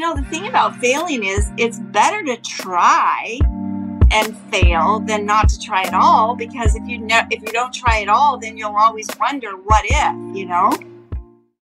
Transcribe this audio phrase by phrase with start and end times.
[0.00, 3.38] You know, the thing about failing is it's better to try
[4.10, 7.74] and fail than not to try at all because if you ne- if you don't
[7.74, 10.72] try at all then you'll always wonder what if, you know?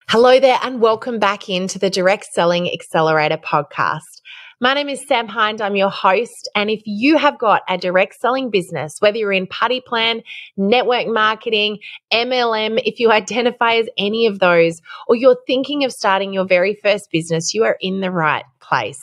[0.09, 4.19] Hello there and welcome back into the Direct Selling Accelerator podcast.
[4.65, 5.61] My name is Sam Hind.
[5.61, 6.49] I'm your host.
[6.55, 10.23] And if you have got a direct selling business, whether you're in party plan,
[10.57, 11.77] network marketing,
[12.11, 16.79] MLM, if you identify as any of those, or you're thinking of starting your very
[16.81, 18.99] first business, you are in the right place.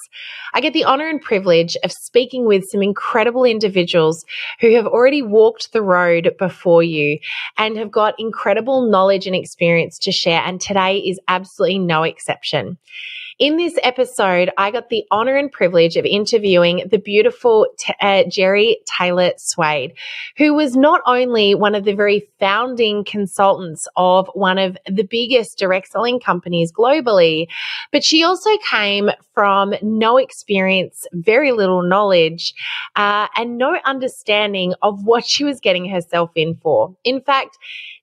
[0.54, 4.24] I get the honor and privilege of speaking with some incredible individuals
[4.60, 7.18] who have already walked the road before you
[7.56, 10.42] and have got incredible knowledge and experience to share.
[10.44, 12.78] And today is absolutely no exception.
[13.38, 17.66] In this episode, I got the honor and privilege of interviewing the beautiful
[18.00, 19.94] uh, Jeri Taylor Swade,
[20.36, 25.58] who was not only one of the very founding consultants of one of the biggest
[25.58, 27.48] direct selling companies globally,
[27.90, 29.51] but she also came from
[29.82, 32.54] no experience, very little knowledge,
[32.96, 36.94] uh, and no understanding of what she was getting herself in for.
[37.04, 37.58] In fact,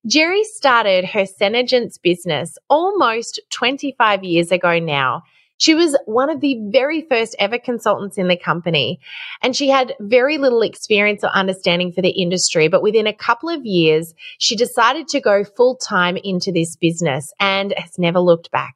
[0.08, 5.24] Jeri started her Senegence business almost 25 years ago now.
[5.60, 9.02] She was one of the very first ever consultants in the company,
[9.42, 12.70] and she had very little experience or understanding for the industry.
[12.70, 17.34] But within a couple of years, she decided to go full time into this business
[17.42, 18.76] and has never looked back.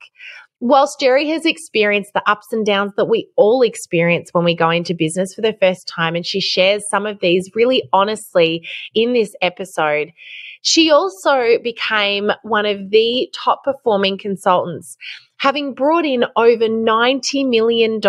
[0.66, 4.70] Whilst Jeri has experienced the ups and downs that we all experience when we go
[4.70, 9.12] into business for the first time, and she shares some of these really honestly in
[9.12, 10.14] this episode,
[10.62, 14.96] she also became one of the top performing consultants,
[15.36, 18.00] having brought in over $90 million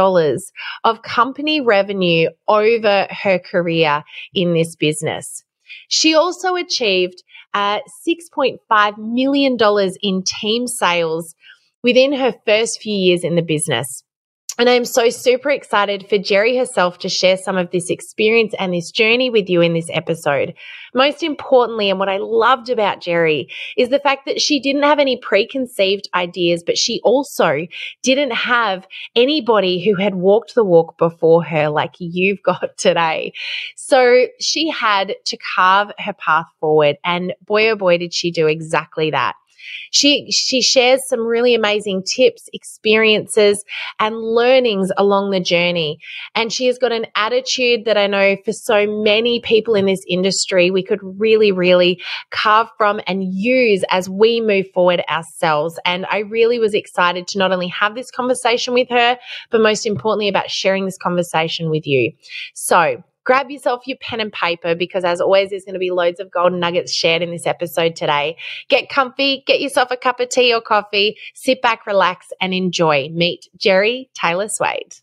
[0.85, 5.43] of company revenue over her career in this business.
[5.89, 7.21] She also achieved
[7.53, 9.57] uh, $6.5 million
[10.03, 11.35] in team sales
[11.85, 14.03] within her first few years in the business.
[14.57, 18.73] And I'm so super excited for Jeri herself to share some of this experience and
[18.73, 20.55] this journey with you in this episode.
[20.95, 23.47] Most importantly, and what I loved about Jeri
[23.77, 27.67] is the fact that she didn't have any preconceived ideas, but she also
[28.05, 33.33] didn't have anybody who had walked the walk before her like you've got today.
[33.75, 36.97] So she had to carve her path forward.
[37.05, 39.35] And boy, oh boy, did she do exactly that.
[39.91, 43.65] She she shares some really amazing tips, experiences,
[44.01, 45.99] and learnings along the journey.
[46.35, 50.05] And she has got an attitude that I know for so many people in this
[50.09, 55.79] industry we could really, really carve from and use as we move forward ourselves.
[55.85, 59.19] And I really was excited to not only have this conversation with her,
[59.51, 62.13] but most importantly about sharing this conversation with you.
[62.55, 66.21] So grab yourself your pen and paper because, as always, there's going to be loads
[66.21, 68.37] of golden nuggets shared in this episode today.
[68.69, 73.09] Get comfy, get yourself a cup of tea or coffee, sit back, relax, and enjoy.
[73.13, 74.95] Meet Jeri Taylor Swade.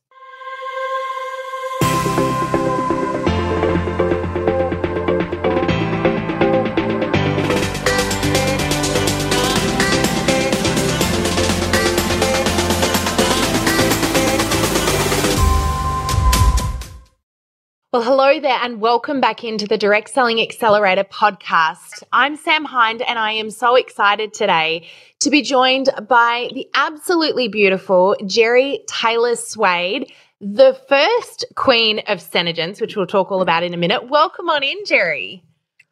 [17.94, 22.04] Well, hello there, and welcome back into the Direct Selling Accelerator podcast.
[22.14, 24.88] I'm Sam Hind, and I am so excited today
[25.20, 30.10] to be joined by the absolutely beautiful Jeri Taylor Swade,
[30.40, 34.08] the first queen of Senegence, which we'll talk all about in a minute.
[34.08, 35.42] Welcome on in, Jeri.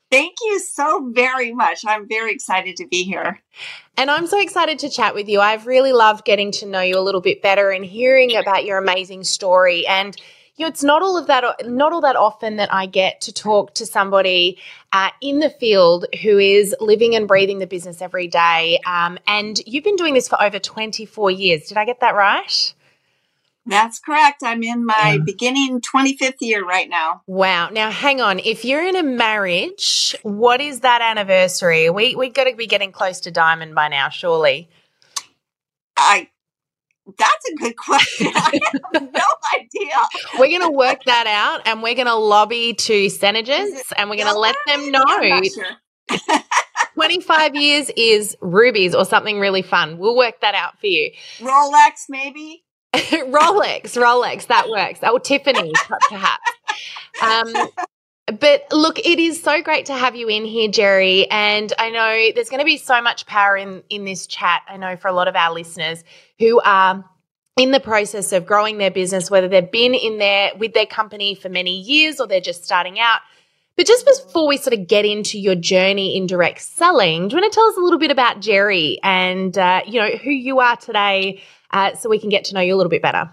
[0.10, 1.82] Thank you so very much.
[1.86, 3.42] I'm very excited to be here.
[3.98, 5.42] And I'm so excited to chat with you.
[5.42, 8.78] I've really loved getting to know you a little bit better and hearing about your
[8.78, 9.86] amazing story.
[9.86, 10.16] And
[10.60, 13.34] you know, it's not all of that, not all that often that I get to
[13.34, 14.60] talk to somebody
[14.92, 18.78] uh, in the field who is living and breathing the business every day.
[18.86, 21.68] Um, and you've been doing this for over 24 years.
[21.70, 22.74] Did I get that right?
[23.66, 24.44] That's correct.
[24.44, 25.24] I'm in my yeah.
[25.24, 27.22] beginning 25th year right now.
[27.26, 27.70] Wow.
[27.70, 28.40] Now, hang on.
[28.40, 31.90] If you're in a marriage, what is that anniversary?
[31.90, 34.70] We we got to be getting close to diamond by now, surely.
[35.96, 36.30] I
[37.18, 38.28] that's a good question.
[38.36, 38.60] I
[38.94, 39.26] have no
[39.58, 39.96] idea.
[40.38, 44.18] We're going to work that out and we're going to lobby to Senegence and we're
[44.18, 45.04] going to let them know.
[45.44, 46.40] Sure.
[46.96, 49.98] 25 years is rubies or something really fun.
[49.98, 51.12] We'll work that out for you.
[51.40, 52.64] Rolex, maybe?
[52.94, 55.00] Rolex, Rolex, that works.
[55.04, 55.72] Oh, Tiffany,
[56.10, 56.52] perhaps.
[57.22, 57.54] Um,
[58.32, 61.26] but look, it is so great to have you in here, Jeri.
[61.30, 64.62] And I know there's going to be so much power in, in this chat.
[64.68, 66.04] I know for a lot of our listeners
[66.38, 67.04] who are
[67.58, 71.36] in the process of growing their business, whether they've been in there with their company
[71.36, 73.20] for many years or they're just starting out.
[73.76, 77.42] But just before we sort of get into your journey in direct selling, do you
[77.42, 80.60] want to tell us a little bit about Jeri and uh, you know who you
[80.60, 81.42] are today,
[81.72, 83.30] uh, so we can get to know you a little bit better?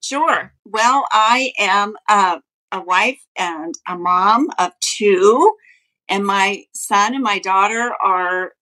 [0.00, 0.52] Sure.
[0.64, 2.38] Well, I am uh,
[2.72, 5.54] a wife and a mom of two,
[6.08, 8.52] and my son and my daughter are.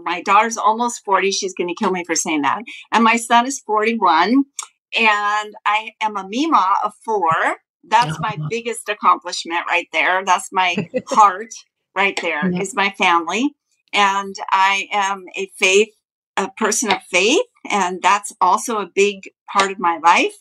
[0.00, 1.32] My daughter's almost 40.
[1.32, 2.62] She's going to kill me for saying that.
[2.92, 4.44] And my son is 41.
[4.96, 7.26] And I am a Mima of four
[7.88, 10.24] that's my biggest accomplishment right there.
[10.24, 11.50] That's my heart
[11.94, 13.54] right there is my family.
[13.92, 15.88] And I am a faith,
[16.36, 20.34] a person of faith, and that's also a big part of my life.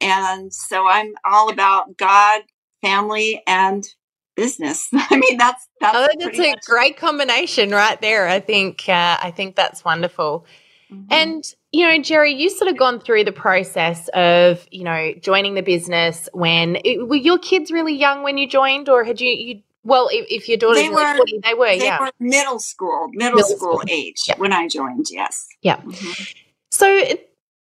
[0.00, 2.42] And so I'm all about God,
[2.82, 3.86] family, and
[4.34, 4.88] business.
[4.94, 8.28] I mean, that's that's, oh, that's a great combination right there.
[8.28, 10.46] I think uh, I think that's wonderful.
[10.92, 11.06] Mm-hmm.
[11.10, 15.54] And, you know, Jeri, you sort of gone through the process of, you know, joining
[15.54, 19.30] the business when it, were your kids really young when you joined or had you,
[19.30, 22.00] you well, if, if your daughter's they were, 40, they were, they yeah.
[22.00, 24.34] Were middle school, middle, middle school, school, age yeah.
[24.36, 25.46] when I joined, yes.
[25.62, 25.76] Yeah.
[25.76, 26.22] Mm-hmm.
[26.70, 27.04] So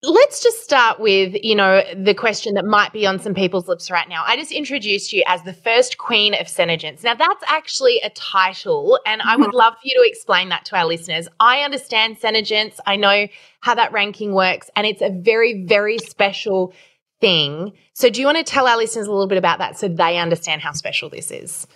[0.01, 3.91] Let's just start with, you know, the question that might be on some people's lips
[3.91, 4.23] right now.
[4.25, 7.03] I just introduced you as the first Queen of Senegence.
[7.03, 9.57] Now, that's actually a title, and I would mm-hmm.
[9.57, 11.27] love for you to explain that to our listeners.
[11.41, 13.27] I understand Senegence, I know
[13.59, 16.73] how that ranking works, and it's a very, very special
[17.19, 17.73] thing.
[17.91, 20.17] So, do you want to tell our listeners a little bit about that so they
[20.17, 21.67] understand how special this is?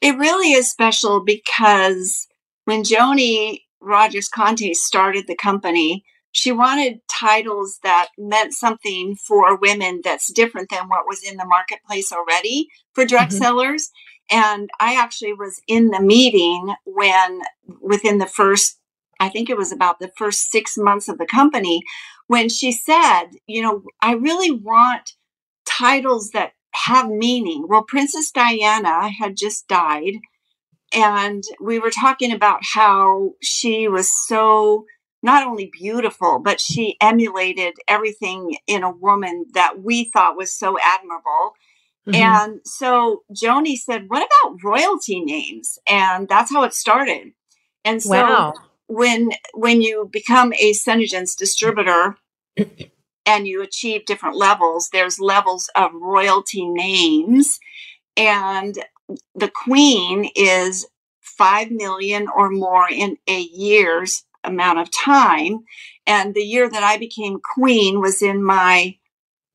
[0.00, 2.26] It really is special because
[2.64, 6.04] when Joni Rogers Kante started the company,
[6.38, 11.44] she wanted titles that meant something for women that's different than what was in the
[11.44, 13.42] marketplace already for direct mm-hmm.
[13.42, 13.90] sellers.
[14.30, 17.40] And I actually was in the meeting when,
[17.80, 18.78] within the first,
[19.18, 21.82] I think it was about the first six months of the company,
[22.28, 25.14] when she said, you know, I really want
[25.66, 26.52] titles that
[26.86, 27.66] have meaning.
[27.68, 30.18] Well, Princess Diana had just died.
[30.94, 34.84] And we were talking about how she was so
[35.22, 40.78] not only beautiful, but she emulated everything in a woman that we thought was so
[40.82, 41.54] admirable.
[42.06, 42.14] Mm-hmm.
[42.14, 45.78] And so Joni said, What about royalty names?
[45.86, 47.32] And that's how it started.
[47.84, 48.54] And so wow.
[48.86, 52.16] when when you become a Senegence distributor
[53.26, 57.58] and you achieve different levels, there's levels of royalty names.
[58.16, 58.78] And
[59.34, 60.86] the queen is
[61.20, 65.60] five million or more in a year's amount of time.
[66.06, 68.96] And the year that I became queen was in my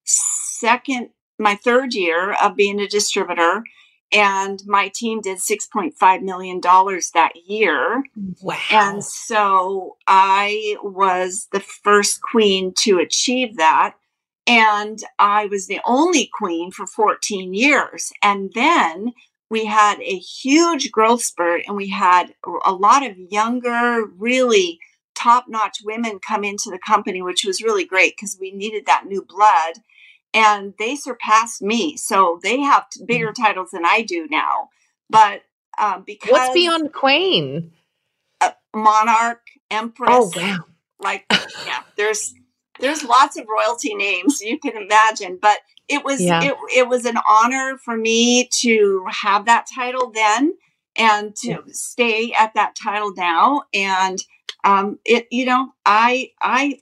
[0.05, 1.09] second,
[1.39, 3.63] my third year of being a distributor.
[4.11, 8.03] And my team did $6.5 million that year.
[8.41, 8.57] Wow.
[8.69, 13.95] And so I was the first queen to achieve that.
[14.45, 18.11] And I was the only queen for 14 years.
[18.21, 19.13] And then
[19.49, 22.33] we had a huge growth spurt and we had
[22.65, 24.79] a lot of younger, really
[25.15, 29.05] top notch women come into the company, which was really great because we needed that
[29.05, 29.75] new blood.
[30.33, 31.95] And they surpassed me.
[31.95, 33.35] So they have bigger mm.
[33.35, 34.69] titles than I do now.
[35.09, 35.43] But
[35.77, 36.31] um, because.
[36.31, 37.71] What's beyond Queen?
[38.41, 40.09] Uh, monarch, Empress.
[40.11, 40.59] Oh, wow.
[40.99, 41.25] Like,
[41.65, 42.33] yeah, there's.
[42.79, 46.43] There's lots of royalty names you can imagine, but it was yeah.
[46.43, 50.53] it, it was an honor for me to have that title then
[50.95, 51.57] and to yeah.
[51.67, 54.19] stay at that title now and
[54.63, 56.79] um it you know i i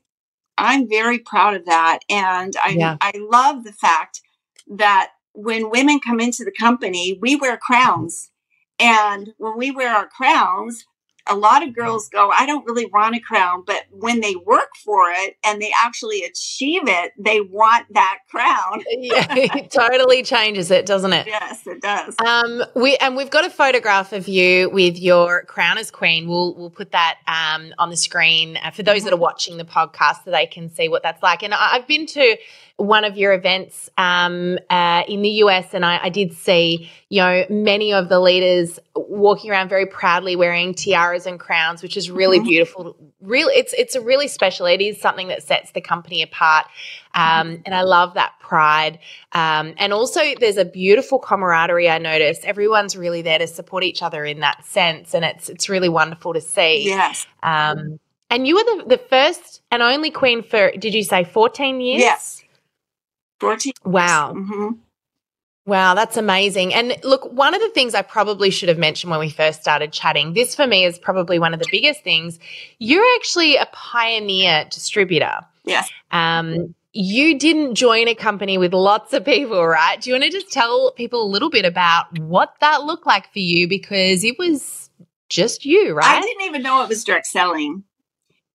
[0.58, 2.98] i'm very proud of that and i yeah.
[3.02, 4.22] i love the fact
[4.68, 8.32] that when women come into the company we wear crowns
[8.80, 10.86] and when we wear our crowns
[11.32, 14.76] a lot of girls go, I don't really want a crown, but when they work
[14.84, 18.84] for it and they actually achieve it, they want that crown.
[18.90, 21.28] yeah, it totally changes it, doesn't it?
[21.28, 22.16] Yes, it does.
[22.20, 26.28] Um, we and we've got a photograph of you with your crown as queen.
[26.28, 29.06] We'll we'll put that um, on the screen uh, for those mm-hmm.
[29.06, 31.44] that are watching the podcast so they can see what that's like.
[31.44, 32.38] And I've been to
[32.82, 37.22] one of your events um, uh, in the US, and I, I, did see, you
[37.22, 42.10] know, many of the leaders walking around very proudly wearing tiaras and crowns, which is
[42.10, 42.48] really mm-hmm.
[42.48, 42.96] beautiful.
[43.22, 44.66] Really, it's it's a really special.
[44.66, 46.66] It is something that sets the company apart,
[47.14, 47.62] um, mm-hmm.
[47.66, 49.00] and I love that pride.
[49.34, 51.90] Um, and also, there's a beautiful camaraderie.
[51.90, 55.70] I noticed everyone's really there to support each other in that sense, and it's it's
[55.70, 56.86] really wonderful to see.
[56.86, 57.28] Yes.
[57.44, 58.00] Um,
[58.32, 62.00] and you were the, the first and only queen for, did you say 14 years?
[62.00, 62.41] Yes.
[63.42, 64.34] 14 Wow.
[64.36, 64.70] Mm-hmm.
[65.66, 66.74] Wow, that's amazing.
[66.74, 69.92] And look, one of the things I probably should have mentioned when we first started
[69.92, 72.40] chatting, this for me is probably one of the biggest things.
[72.80, 75.40] You're actually a pioneer distributor.
[75.66, 75.90] Yes.
[76.12, 80.00] Um, you didn't join a company with lots of people, right?
[80.00, 83.32] Do you want to just tell people a little bit about what that looked like
[83.32, 83.68] for you?
[83.68, 84.90] Because it was
[85.30, 86.18] just you, right?
[86.18, 87.84] I didn't even know it was direct selling.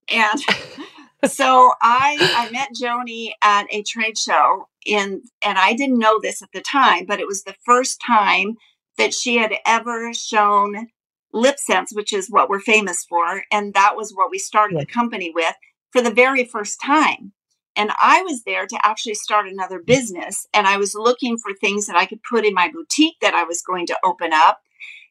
[0.09, 0.39] And
[1.25, 6.41] so I I met Joni at a trade show in and I didn't know this
[6.41, 8.55] at the time, but it was the first time
[8.97, 10.87] that she had ever shown
[11.33, 15.31] LipSense, which is what we're famous for, and that was what we started the company
[15.33, 15.55] with
[15.91, 17.33] for the very first time.
[17.77, 19.85] And I was there to actually start another mm.
[19.85, 20.47] business.
[20.53, 23.43] And I was looking for things that I could put in my boutique that I
[23.43, 24.59] was going to open up.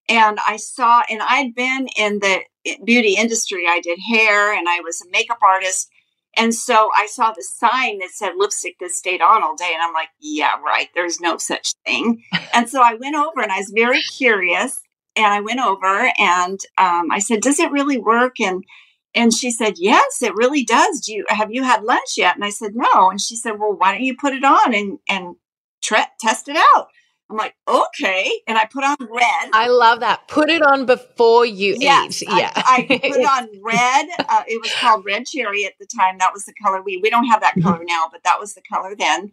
[0.09, 3.67] And I saw, and I'd been in the eh, beauty industry.
[3.69, 5.89] I did hair and I was a makeup artist.
[6.37, 9.71] And so I saw the sign that said lipstick that stayed on all day.
[9.73, 10.89] And I'm like, yeah, right.
[10.95, 12.23] There's no such thing.
[12.55, 14.81] and so I went over and I was very curious.
[15.17, 18.39] And I went over and um, I said, does it really work?
[18.39, 18.65] And
[19.17, 21.01] and she said, "Yes, it really does.
[21.01, 23.73] Do you have you had lunch yet?" And I said, "No." And she said, "Well,
[23.73, 25.37] why don't you put it on and and
[25.83, 26.89] test it out?"
[27.31, 29.51] I'm like, "Okay." And I put on red.
[29.53, 30.29] I love that.
[30.29, 32.29] Put it on before you yes, eat.
[32.29, 34.07] Yeah, I, I put on red.
[34.29, 36.19] Uh, it was called red cherry at the time.
[36.19, 38.63] That was the color we we don't have that color now, but that was the
[38.73, 39.33] color then.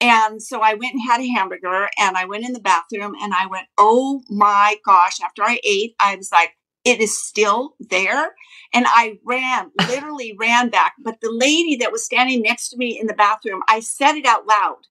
[0.00, 3.32] And so I went and had a hamburger, and I went in the bathroom, and
[3.34, 6.52] I went, "Oh my gosh!" After I ate, I was like
[6.84, 8.34] it is still there.
[8.72, 10.94] And I ran, literally ran back.
[11.02, 14.26] But the lady that was standing next to me in the bathroom, I said it
[14.26, 14.82] out loud.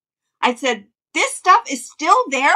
[0.41, 2.55] I said, This stuff is still there?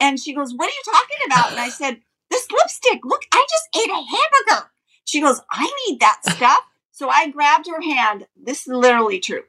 [0.00, 1.50] And she goes, What are you talking about?
[1.50, 3.00] And I said, This lipstick.
[3.04, 4.70] Look, I just ate a hamburger.
[5.04, 6.60] She goes, I need that stuff.
[6.92, 8.26] So I grabbed her hand.
[8.36, 9.42] This is literally true.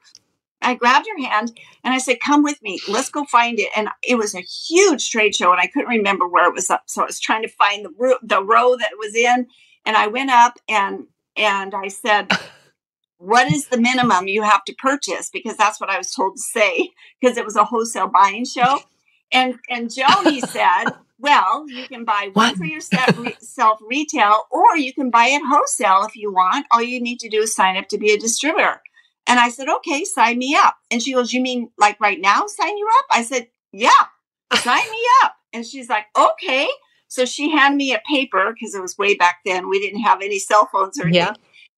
[0.62, 2.80] I grabbed her hand and I said, Come with me.
[2.88, 3.70] Let's go find it.
[3.76, 6.84] And it was a huge trade show and I couldn't remember where it was up.
[6.88, 9.48] So I was trying to find the, ro- the row that it was in.
[9.86, 12.30] And I went up and and I said,
[13.20, 15.30] What is the minimum you have to purchase?
[15.32, 18.80] Because that's what I was told to say, because it was a wholesale buying show.
[19.32, 20.86] And and Joni said,
[21.20, 26.06] Well, you can buy one for yourself self retail, or you can buy it wholesale
[26.08, 26.66] if you want.
[26.72, 28.82] All you need to do is sign up to be a distributor.
[29.30, 30.78] And I said, okay, sign me up.
[30.90, 33.06] And she goes, you mean like right now, sign you up?
[33.12, 33.92] I said, yeah,
[34.56, 35.36] sign me up.
[35.54, 36.68] And she's like, okay.
[37.10, 39.70] So she handed me a paper because it was way back then.
[39.70, 41.28] We didn't have any cell phones or anything.
[41.28, 41.34] Yeah.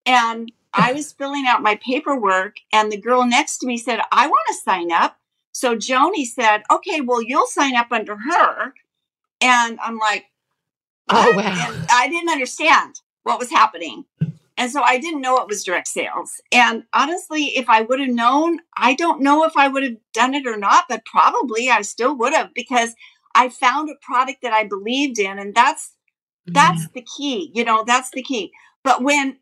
[0.05, 4.27] And I was filling out my paperwork, and the girl next to me said, I
[4.27, 5.17] want to sign up.
[5.51, 8.73] So Joni said, okay, well, you'll sign up under her.
[9.41, 10.25] And I'm like,
[11.09, 11.67] oh, wow.
[11.67, 14.05] And I didn't understand what was happening.
[14.57, 16.39] And so I didn't know it was direct sales.
[16.51, 20.35] And honestly, if I would have known, I don't know if I would have done
[20.35, 22.93] it or not, but probably I still would have because
[23.33, 25.95] I found a product that I believed in and that's
[26.45, 26.93] that's mm-hmm.
[26.93, 27.51] the key.
[27.53, 28.51] You know, that's the key.
[28.83, 29.37] But when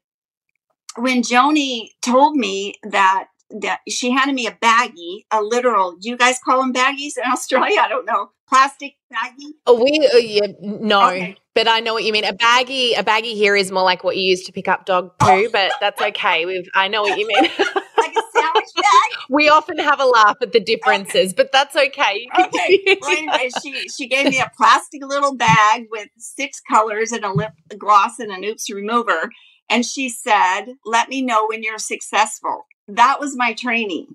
[0.98, 3.28] when Joni told me that
[3.62, 5.98] that she handed me a baggie, a literal.
[6.02, 7.80] You guys call them baggies in Australia?
[7.82, 8.32] I don't know.
[8.48, 9.54] Plastic baggie.
[9.66, 11.36] Oh, we uh, yeah, no, okay.
[11.54, 12.26] but I know what you mean.
[12.26, 15.12] A baggie, a baggie here is more like what you use to pick up dog
[15.20, 15.50] poo, oh.
[15.52, 16.46] but that's okay.
[16.46, 17.44] We've I know what you mean.
[17.98, 19.20] like a sandwich bag.
[19.30, 21.34] we often have a laugh at the differences, okay.
[21.38, 22.28] but that's okay.
[22.40, 22.98] okay.
[23.02, 27.32] Well, anyway, she she gave me a plastic little bag with six colors and a
[27.32, 29.30] lip gloss and an oops remover.
[29.70, 34.08] And she said, Let me know when you're successful that was my training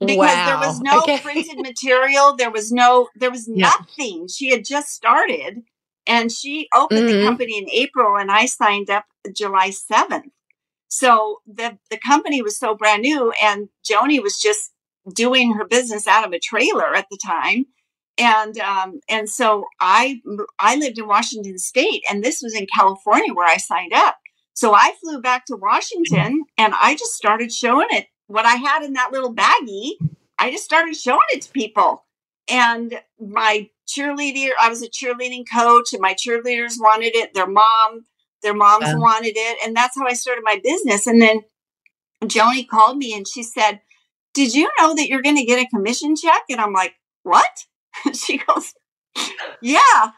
[0.00, 0.46] because wow.
[0.46, 1.18] there was no okay.
[1.18, 3.70] printed material there was no there was yeah.
[3.70, 5.62] nothing she had just started
[6.06, 7.18] and she opened mm-hmm.
[7.18, 9.04] the company in april and i signed up
[9.34, 10.30] july 7th
[10.88, 14.72] so the the company was so brand new and joni was just
[15.12, 17.66] doing her business out of a trailer at the time
[18.18, 20.20] and um, and so i
[20.60, 24.16] i lived in washington state and this was in california where i signed up
[24.54, 28.82] so I flew back to Washington and I just started showing it what I had
[28.84, 29.94] in that little baggie.
[30.38, 32.04] I just started showing it to people.
[32.48, 37.34] And my cheerleader, I was a cheerleading coach, and my cheerleaders wanted it.
[37.34, 38.04] Their mom,
[38.42, 39.58] their moms wanted it.
[39.64, 41.06] And that's how I started my business.
[41.06, 41.40] And then
[42.22, 43.80] Joni called me and she said,
[44.34, 46.42] Did you know that you're going to get a commission check?
[46.48, 47.64] And I'm like, What?
[48.14, 48.74] she goes,
[49.62, 50.10] Yeah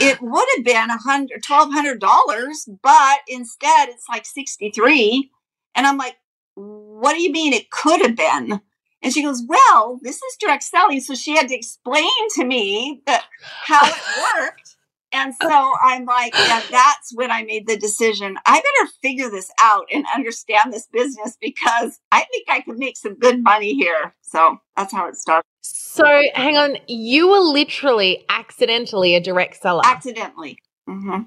[0.00, 5.30] it would have been a hundred twelve hundred dollars, but instead it's like sixty three.
[5.74, 6.16] And I'm like,
[6.54, 8.60] what do you mean it could have been?
[9.02, 11.00] And she goes, well, this is direct selling.
[11.00, 13.24] So she had to explain to me that
[13.66, 13.94] how it
[14.40, 14.73] worked.
[15.14, 18.36] And so I'm like, yeah, that's when I made the decision.
[18.44, 22.96] I better figure this out and understand this business because I think I can make
[22.96, 24.14] some good money here.
[24.22, 25.44] So that's how it started.
[25.62, 26.04] So
[26.34, 29.82] hang on, you were literally accidentally a direct seller.
[29.84, 30.58] Accidentally.
[30.88, 31.22] Mm-hmm.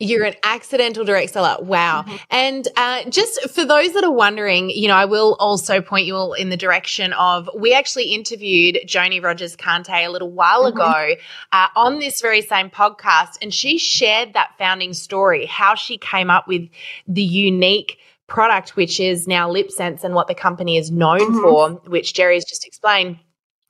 [0.00, 1.56] You're an accidental direct seller.
[1.62, 2.02] Wow.
[2.02, 2.16] Mm-hmm.
[2.30, 6.16] And uh, just for those that are wondering, you know, I will also point you
[6.16, 10.76] all in the direction of we actually interviewed Joni Rogers Kante a little while mm-hmm.
[10.80, 11.14] ago
[11.52, 13.38] uh, on this very same podcast.
[13.40, 16.68] And she shared that founding story, how she came up with
[17.06, 21.40] the unique product, which is now LipSense and what the company is known mm-hmm.
[21.40, 23.20] for, which Jeri has just explained.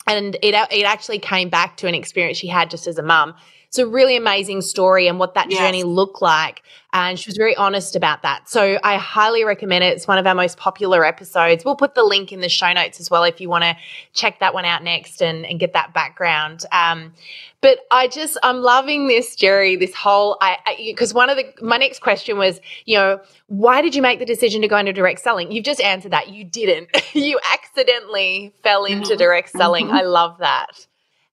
[0.06, 3.34] And it, it actually came back to an experience she had just as a mum
[3.74, 5.58] it's a really amazing story and what that yes.
[5.58, 6.62] journey looked like.
[6.92, 8.48] And she was very honest about that.
[8.48, 9.88] So I highly recommend it.
[9.96, 11.64] It's one of our most popular episodes.
[11.64, 13.76] We'll put the link in the show notes as well if you want to
[14.12, 16.64] check that one out next and, and get that background.
[16.70, 17.14] Um,
[17.62, 21.76] but I just, I'm loving this, Jeri, this whole, I, because one of the, my
[21.76, 25.18] next question was, you know, why did you make the decision to go into direct
[25.18, 25.50] selling?
[25.50, 26.28] You've just answered that.
[26.28, 26.90] You didn't.
[27.12, 29.18] you accidentally fell into mm-hmm.
[29.18, 29.86] direct selling.
[29.86, 29.96] Mm-hmm.
[29.96, 30.86] I love that.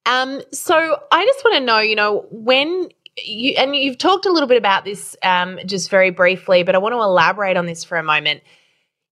[0.05, 4.31] Um, so I just want to know, you know, when you and you've talked a
[4.31, 7.83] little bit about this um, just very briefly, but I want to elaborate on this
[7.83, 8.41] for a moment.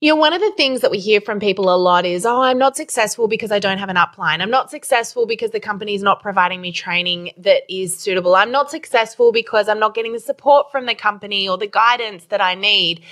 [0.02, 2.42] You know, one of the things that we hear from people a lot is, oh,
[2.42, 4.42] I'm not successful because I don't have an upline.
[4.42, 8.34] I'm not successful because the company is not providing me training that is suitable.
[8.34, 12.24] I'm not successful because I'm not getting the support from the company or the guidance
[12.28, 13.04] that I need.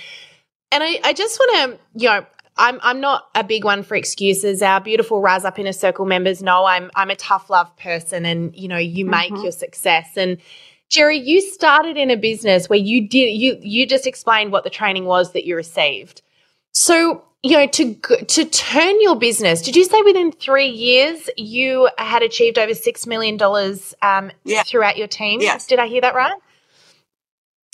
[0.72, 2.26] And I, I just want to, you know,
[2.58, 4.60] I'm I'm not a big one for excuses.
[4.62, 8.54] Our beautiful Rise Up Inner Circle members know I'm I'm a tough love person and
[8.54, 9.42] you know, you make mm-hmm.
[9.42, 10.16] your success.
[10.16, 10.38] And
[10.90, 14.70] Jeri, you started in a business where you did you you just explained what the
[14.70, 16.22] training was that you received.
[16.74, 21.88] So, you know, to to turn your business, did you say within three years you
[21.96, 24.64] had achieved over six million dollars um, yeah.
[24.64, 25.40] throughout your team?
[25.40, 25.66] Yes.
[25.66, 26.34] Did I hear that right?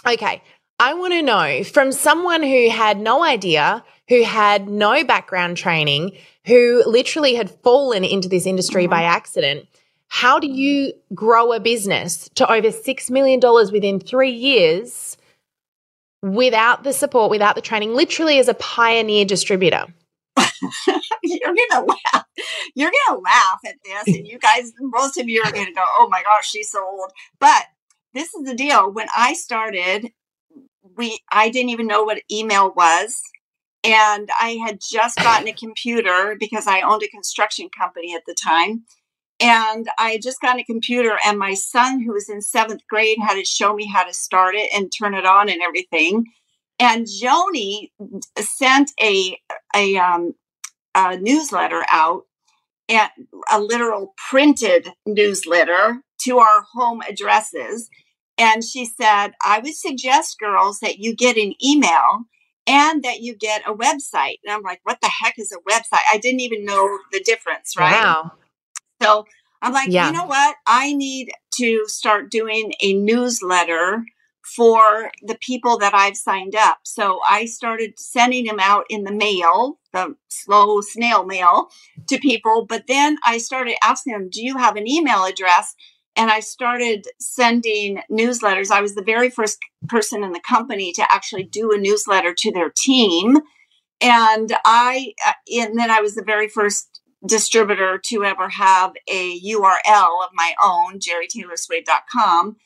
[0.07, 0.43] Okay.
[0.81, 6.13] I want to know from someone who had no idea, who had no background training,
[6.47, 8.91] who literally had fallen into this industry mm-hmm.
[8.91, 9.67] by accident.
[10.09, 13.41] How do you grow a business to over $6 million
[13.73, 15.17] within three years
[16.23, 19.87] without the support, without the training, literally as a pioneer distributor?
[21.23, 22.25] You're gonna laugh.
[22.75, 26.09] You're gonna laugh at this, and you guys, most of you are gonna go, "Oh
[26.11, 27.67] my gosh, she's so old." But
[28.15, 28.91] this is the deal.
[28.91, 30.11] When I started,
[30.97, 33.21] we I didn't even know what email was.
[33.85, 38.35] And I had just gotten a computer because I owned a construction company at the
[38.35, 38.85] time.
[39.41, 43.19] And I had just gotten a computer, and my son, who was in seventh grade,
[43.21, 46.25] had to show me how to start it and turn it on and everything.
[46.79, 47.91] And Joni
[48.39, 49.37] sent a
[49.75, 50.35] a, um,
[50.95, 52.23] a newsletter out,
[52.89, 53.11] and
[53.51, 57.91] a literal printed newsletter to our home addresses
[58.37, 62.25] and she said, I would suggest, girls, that you get an email
[62.67, 64.39] and that you get a website.
[64.45, 66.03] And I'm like, what the heck is a website?
[66.13, 67.93] I didn't even know the difference, right?
[67.93, 68.33] Wow.
[69.03, 69.27] So
[69.61, 70.07] I'm like, yeah.
[70.07, 70.57] you know what?
[70.67, 74.05] I need to start doing a newsletter
[74.57, 76.79] for the people that I've signed up.
[76.85, 81.69] So I started sending them out in the mail, the slow snail mail
[82.09, 82.67] to people.
[82.67, 85.75] But then I started asking them, do you have an email address?
[86.17, 88.71] And I started sending newsletters.
[88.71, 92.53] I was the very first person in the company to actually do a newsletter to
[92.53, 93.39] their team.
[94.01, 99.41] And I, uh, and then I was the very first distributor to ever have a
[99.41, 102.57] URL of my own, jeritaylorswade.com.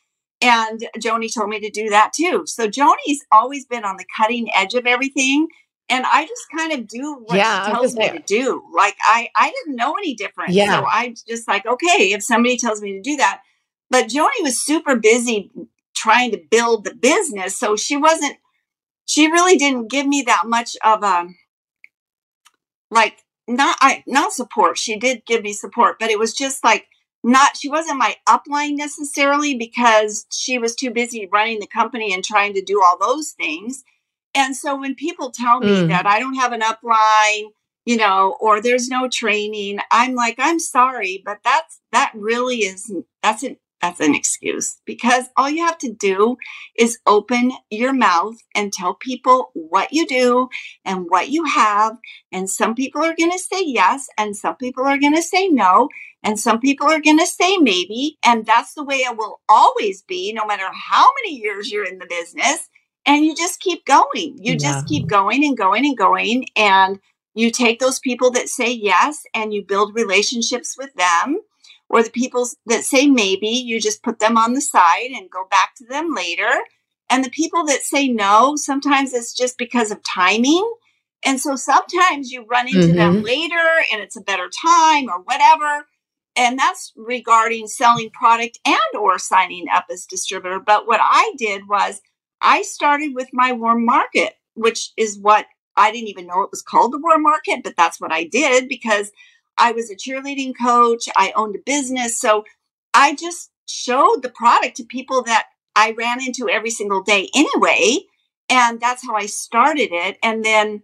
[0.40, 2.44] And Joni told me to do that too.
[2.46, 5.48] So Joni's always been on the cutting edge of everything.
[5.90, 8.62] And I just kind of do what yeah, she tells me to do.
[8.74, 10.53] Like I, I didn't know any different.
[10.53, 10.81] Yeah.
[10.81, 13.40] So I'm just like, okay, if somebody tells me to do that.
[13.90, 15.51] But Joni was super busy
[15.96, 17.57] trying to build the business.
[17.57, 18.37] So she wasn't,
[19.07, 21.29] she really didn't give me that much of a,
[22.90, 24.77] like, not, I, not support.
[24.77, 26.87] She did give me support, but it was just like,
[27.24, 32.22] not, she wasn't my upline necessarily because she was too busy running the company and
[32.22, 33.85] trying to do all those things
[34.38, 35.88] and so when people tell me mm.
[35.88, 37.51] that I don't have an upline,
[37.85, 42.92] you know, or there's no training, I'm like, I'm sorry, but that's that really is
[43.20, 46.37] that's an that's an excuse because all you have to do
[46.77, 50.48] is open your mouth and tell people what you do
[50.85, 51.96] and what you have.
[52.33, 55.48] And some people are going to say yes, and some people are going to say
[55.48, 55.88] no,
[56.22, 58.18] and some people are going to say maybe.
[58.24, 61.98] And that's the way it will always be, no matter how many years you're in
[61.98, 62.68] the business
[63.09, 64.37] and you just keep going.
[64.38, 64.59] You yeah.
[64.59, 66.47] just keep going and going and going.
[66.55, 67.01] And
[67.35, 71.40] you take those people that say yes and you build relationships with them.
[71.88, 75.47] Or the people that say maybe, you just put them on the side and go
[75.51, 76.51] back to them later.
[77.09, 80.71] And the people that say no, sometimes it's just because of timing.
[81.25, 82.97] And so sometimes you run into mm-hmm.
[82.97, 83.55] them later
[83.90, 85.87] and it's a better time or whatever.
[86.37, 90.61] And that's regarding selling product and or signing up as distributor.
[90.61, 92.03] But what I did was
[92.40, 95.46] I started with my warm market, which is what
[95.77, 98.68] I didn't even know it was called the warm market, but that's what I did
[98.68, 99.12] because
[99.57, 101.09] I was a cheerleading coach.
[101.16, 102.18] I owned a business.
[102.18, 102.44] So
[102.94, 105.46] I just showed the product to people that
[105.77, 107.98] I ran into every single day anyway.
[108.48, 110.16] And that's how I started it.
[110.22, 110.83] And then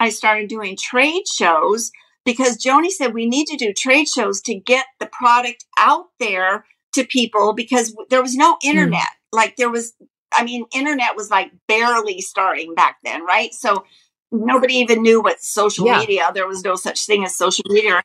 [0.00, 1.90] I started doing trade shows
[2.24, 6.64] because Joni said we need to do trade shows to get the product out there
[6.94, 8.70] to people because there was no hmm.
[8.70, 9.00] internet.
[9.00, 9.36] Mm.
[9.36, 9.94] Like there was,
[10.34, 13.52] I mean, internet was like barely starting back then, right?
[13.54, 13.84] So
[14.30, 15.98] nobody even knew what social yeah.
[15.98, 16.30] media.
[16.34, 18.02] There was no such thing as social media.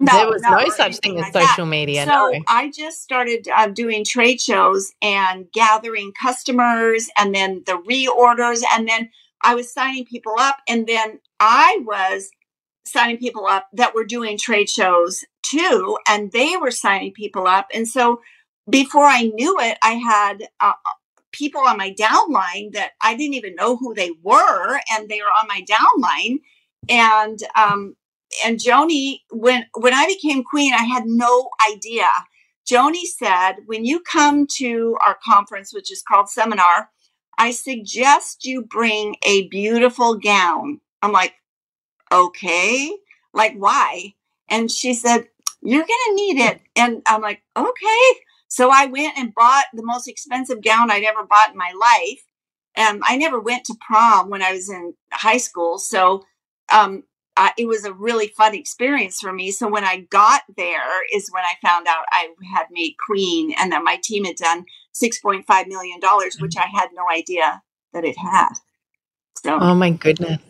[0.00, 1.66] No, there was no, no such thing as social that.
[1.66, 2.04] media.
[2.04, 2.40] So no.
[2.46, 8.88] I just started uh, doing trade shows and gathering customers, and then the reorders, and
[8.88, 9.10] then
[9.42, 12.30] I was signing people up, and then I was
[12.86, 17.66] signing people up that were doing trade shows too, and they were signing people up,
[17.74, 18.20] and so
[18.70, 20.72] before I knew it, I had uh,
[21.32, 25.26] people on my downline that I didn't even know who they were, and they were
[25.40, 26.38] on my downline.
[26.88, 27.96] And um,
[28.44, 32.08] and Joni, when when I became queen, I had no idea.
[32.70, 36.90] Joni said, when you come to our conference, which is called seminar,
[37.38, 40.80] I suggest you bring a beautiful gown.
[41.00, 41.34] I'm like,
[42.12, 42.94] okay,
[43.32, 44.14] like why?
[44.50, 45.28] And she said,
[45.62, 46.60] you're gonna need it.
[46.76, 48.20] And I'm like, okay.
[48.48, 52.22] So I went and bought the most expensive gown I'd ever bought in my life.
[52.74, 55.78] And I never went to prom when I was in high school.
[55.78, 56.24] So
[56.72, 57.04] um,
[57.36, 59.50] uh, it was a really fun experience for me.
[59.50, 63.70] So when I got there is when I found out I had made Queen and
[63.72, 66.00] that my team had done $6.5 million,
[66.40, 68.54] which I had no idea that it had.
[69.42, 70.40] So, oh my goodness.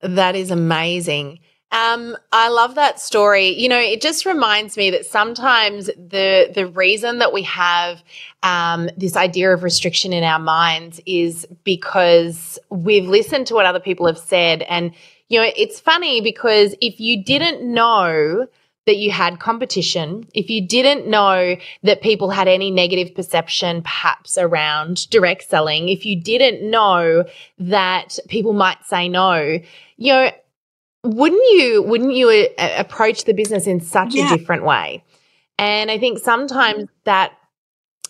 [0.00, 1.40] That is amazing.
[1.76, 3.48] Um, I love that story.
[3.48, 8.02] You know, it just reminds me that sometimes the the reason that we have
[8.42, 13.80] um, this idea of restriction in our minds is because we've listened to what other
[13.80, 14.92] people have said, and
[15.28, 18.46] you know, it's funny because if you didn't know
[18.86, 24.38] that you had competition, if you didn't know that people had any negative perception perhaps
[24.38, 27.24] around direct selling, if you didn't know
[27.58, 29.58] that people might say no,
[29.98, 30.30] you know
[31.14, 34.32] wouldn't you wouldn't you uh, approach the business in such yeah.
[34.32, 35.04] a different way?
[35.58, 37.32] And i think sometimes that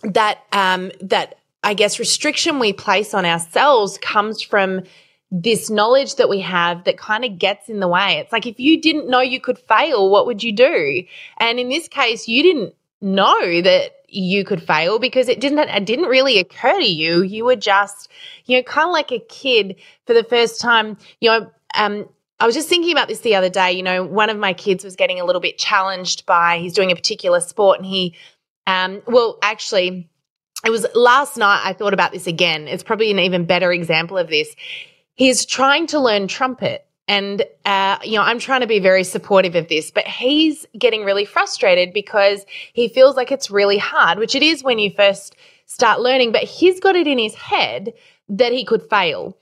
[0.02, 4.82] that um that i guess restriction we place on ourselves comes from
[5.30, 8.18] this knowledge that we have that kind of gets in the way.
[8.18, 11.02] It's like if you didn't know you could fail what would you do?
[11.38, 15.84] And in this case you didn't know that you could fail because it didn't it
[15.84, 17.22] didn't really occur to you.
[17.22, 18.08] You were just
[18.46, 22.46] you know kind of like a kid for the first time you know um, I
[22.46, 23.72] was just thinking about this the other day.
[23.72, 26.92] You know, one of my kids was getting a little bit challenged by he's doing
[26.92, 28.14] a particular sport, and he,
[28.66, 30.08] um, well, actually,
[30.64, 31.62] it was last night.
[31.64, 32.68] I thought about this again.
[32.68, 34.54] It's probably an even better example of this.
[35.14, 36.86] He's trying to learn trumpet.
[37.08, 41.04] And, uh, you know, I'm trying to be very supportive of this, but he's getting
[41.04, 45.36] really frustrated because he feels like it's really hard, which it is when you first
[45.66, 47.92] start learning, but he's got it in his head
[48.28, 49.36] that he could fail.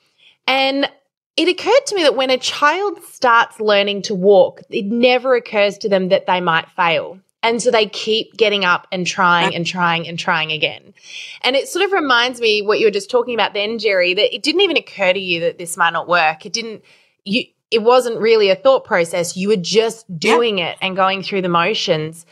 [0.47, 0.91] And
[1.37, 5.79] it occurred to me that when a child starts learning to walk, it never occurs
[5.79, 7.19] to them that they might fail.
[7.43, 10.95] And so they keep getting up and trying and trying and trying again.
[11.43, 14.35] And it sort of reminds me what you were just talking about then, Jeri, that
[14.35, 16.47] it didn't even occur to you that this might not work.
[16.47, 16.83] It didn't,
[17.25, 19.37] you, it wasn't really a thought process.
[19.37, 20.71] You were just doing yeah.
[20.71, 22.25] it and going through the motions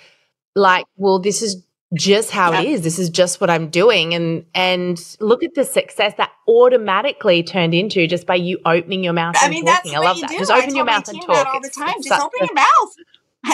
[0.55, 1.63] like, well, this is
[1.95, 2.83] just how it is.
[2.83, 4.15] This is just what I'm doing.
[4.15, 9.13] And and look at the success that automatically turned into just by you opening your
[9.13, 9.95] mouth I mean, talking.
[9.95, 10.31] I love that.
[10.31, 10.39] Do.
[10.39, 11.95] Just open your mouth and talk all the time.
[11.97, 12.95] It's just open your mouth.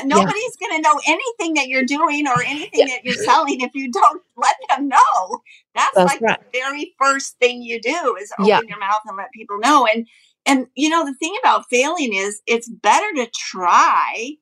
[0.04, 0.68] Nobody's yeah.
[0.68, 2.86] going to know anything that you're doing or anything yeah.
[2.86, 5.40] that you're selling if you don't let them know.
[5.74, 6.38] That's, That's like right.
[6.40, 8.60] the very first thing you do is open yeah.
[8.68, 9.86] your mouth and let people know.
[9.86, 10.06] And
[10.44, 14.36] and you know the thing about failing is it's better to try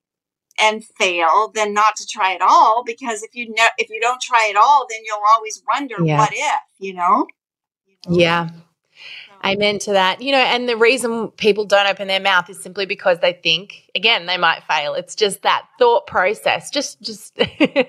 [0.59, 4.21] and fail than not to try at all because if you know if you don't
[4.21, 6.19] try at all then you'll always wonder yeah.
[6.19, 7.27] what if you know,
[7.87, 8.17] you know?
[8.17, 8.49] yeah
[9.47, 10.21] Amen to that.
[10.21, 13.89] You know, and the reason people don't open their mouth is simply because they think
[13.95, 14.95] again they might fail.
[14.95, 16.69] It's just that thought process.
[16.69, 17.39] Just just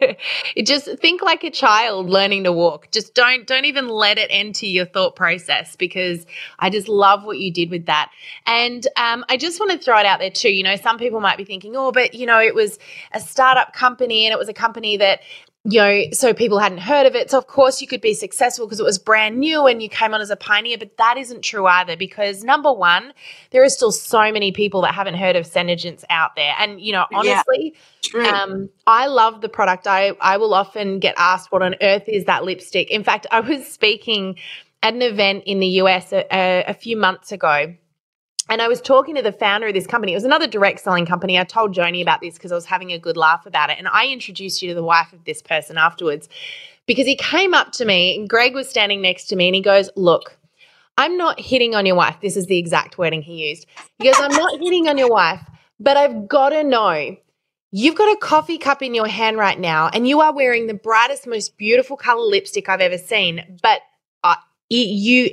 [0.64, 2.92] just think like a child learning to walk.
[2.92, 6.28] Just don't don't even let it enter your thought process because
[6.60, 8.12] I just love what you did with that.
[8.46, 10.54] And um, I just want to throw it out there too.
[10.54, 12.78] You know, some people might be thinking, oh, but you know, it was
[13.14, 15.22] a startup company and it was a company that
[15.70, 17.30] you know, so people hadn't heard of it.
[17.30, 20.14] So, of course, you could be successful because it was brand new and you came
[20.14, 20.78] on as a pioneer.
[20.78, 23.12] But that isn't true either because, number one,
[23.52, 26.54] there are still so many people that haven't heard of Senegence out there.
[26.58, 27.76] And, you know, honestly,
[28.14, 29.88] yeah, um, I love the product.
[29.88, 32.90] I, I will often get asked, what on earth is that lipstick?
[32.90, 34.38] In fact, I was speaking
[34.84, 37.76] at an event in the US a, a, a few months ago
[38.50, 40.14] and I was talking to the founder of this company.
[40.14, 41.38] It was another direct selling company.
[41.38, 43.78] I told Joni about this because I was having a good laugh about it.
[43.78, 46.30] And I introduced you to the wife of this person afterwards
[46.86, 49.62] because he came up to me and Greg was standing next to me and he
[49.62, 50.38] goes, Look,
[50.98, 52.18] I'm not hitting on your wife.
[52.22, 53.66] This is the exact wording he used.
[54.00, 55.42] He goes, I'm not hitting on your wife,
[55.80, 57.18] but I've got to know
[57.72, 60.74] You've got a coffee cup in your hand right now, and you are wearing the
[60.74, 63.60] brightest, most beautiful color lipstick I've ever seen.
[63.62, 63.82] But
[64.24, 64.36] uh,
[64.70, 65.32] you,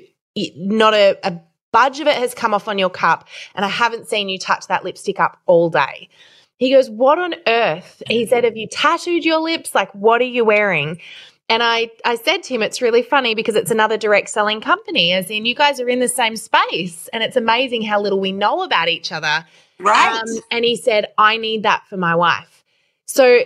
[0.57, 1.41] not a, a
[1.75, 4.69] budge of it has come off on your cup, and I haven't seen you touch
[4.69, 6.09] that lipstick up all day.
[6.57, 8.01] He goes, What on earth?
[8.09, 9.75] He said, Have you tattooed your lips?
[9.75, 11.01] Like, what are you wearing?
[11.49, 15.13] And I, I said to him, it's really funny because it's another direct selling company,
[15.13, 17.09] as in you guys are in the same space.
[17.13, 19.45] And it's amazing how little we know about each other.
[19.79, 20.23] Right.
[20.23, 22.65] Um, and he said, I need that for my wife.
[23.05, 23.41] So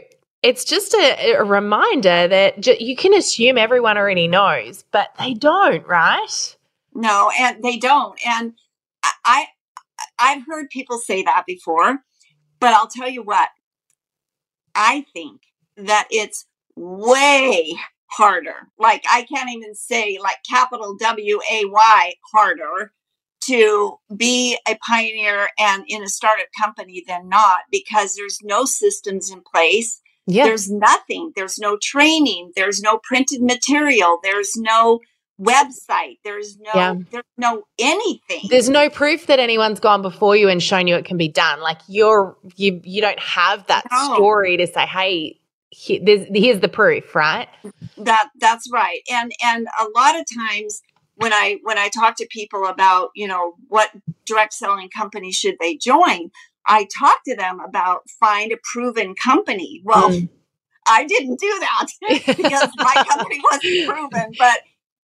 [0.45, 5.35] it's just a, a reminder that ju- you can assume everyone already knows, but they
[5.35, 6.57] don't, right?
[7.01, 8.19] No, and they don't.
[8.27, 8.55] And
[9.25, 9.47] I
[10.19, 11.99] I've heard people say that before,
[12.59, 13.51] but I'll tell you what.
[14.75, 15.43] I think
[15.77, 18.69] that it's way harder.
[18.81, 22.93] Like I can't even say like capital W A Y harder
[23.43, 29.31] to be a pioneer and in a startup company than not because there's no systems
[29.31, 30.01] in place.
[30.27, 30.45] Yeah.
[30.45, 31.31] There's nothing.
[31.37, 32.51] There's no training.
[32.57, 34.19] There's no printed material.
[34.21, 34.99] There's no
[35.41, 36.19] website.
[36.25, 36.95] There's no yeah.
[37.11, 38.49] there's no anything.
[38.49, 41.61] There's no proof that anyone's gone before you and shown you it can be done.
[41.61, 44.15] Like you're you you don't have that no.
[44.15, 45.99] story to say, hey, he,
[46.35, 47.49] here's the proof, right?
[47.97, 49.01] That that's right.
[49.11, 50.83] And and a lot of times
[51.17, 53.91] when I when I talk to people about you know what
[54.27, 56.31] direct selling company should they join,
[56.67, 59.83] I talk to them about find a proven company.
[59.85, 60.11] Well.
[60.11, 60.29] Mm.
[60.91, 61.87] I didn't do that
[62.27, 64.61] because my company wasn't proven, but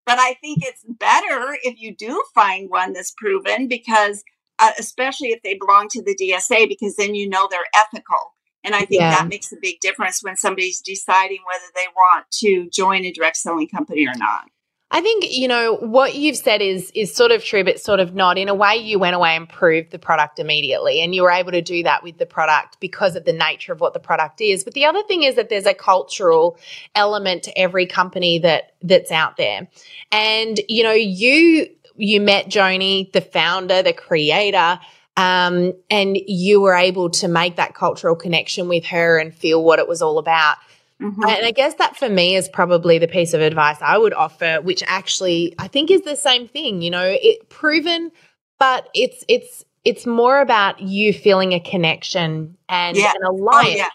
[0.05, 4.23] but I think it's better if you do find one that's proven because,
[4.59, 8.33] uh, especially if they belong to the DSA, because then you know they're ethical.
[8.63, 9.11] And I think yeah.
[9.11, 13.37] that makes a big difference when somebody's deciding whether they want to join a direct
[13.37, 14.45] selling company or not.
[14.93, 18.13] I think, you know, what you've said is is sort of true, but sort of
[18.13, 18.37] not.
[18.37, 21.01] In a way, you went away and proved the product immediately.
[21.01, 23.81] And you were able to do that with the product because of the nature of
[23.81, 24.63] what the product is.
[24.63, 26.59] But the other thing is that there's a cultural
[26.93, 29.67] element to every company that that's out there.
[30.11, 34.79] And, you know, you you met Joni, the founder, the creator.
[35.17, 39.79] Um, and you were able to make that cultural connection with her and feel what
[39.79, 40.57] it was all about.
[41.03, 41.23] Mm-hmm.
[41.23, 44.59] And I guess that for me is probably the piece of advice I would offer,
[44.61, 46.81] which actually I think is the same thing.
[46.81, 48.11] You know, it proven,
[48.57, 53.11] but it's it's it's more about you feeling a connection and yeah.
[53.15, 53.81] an alliance.
[53.81, 53.89] Oh,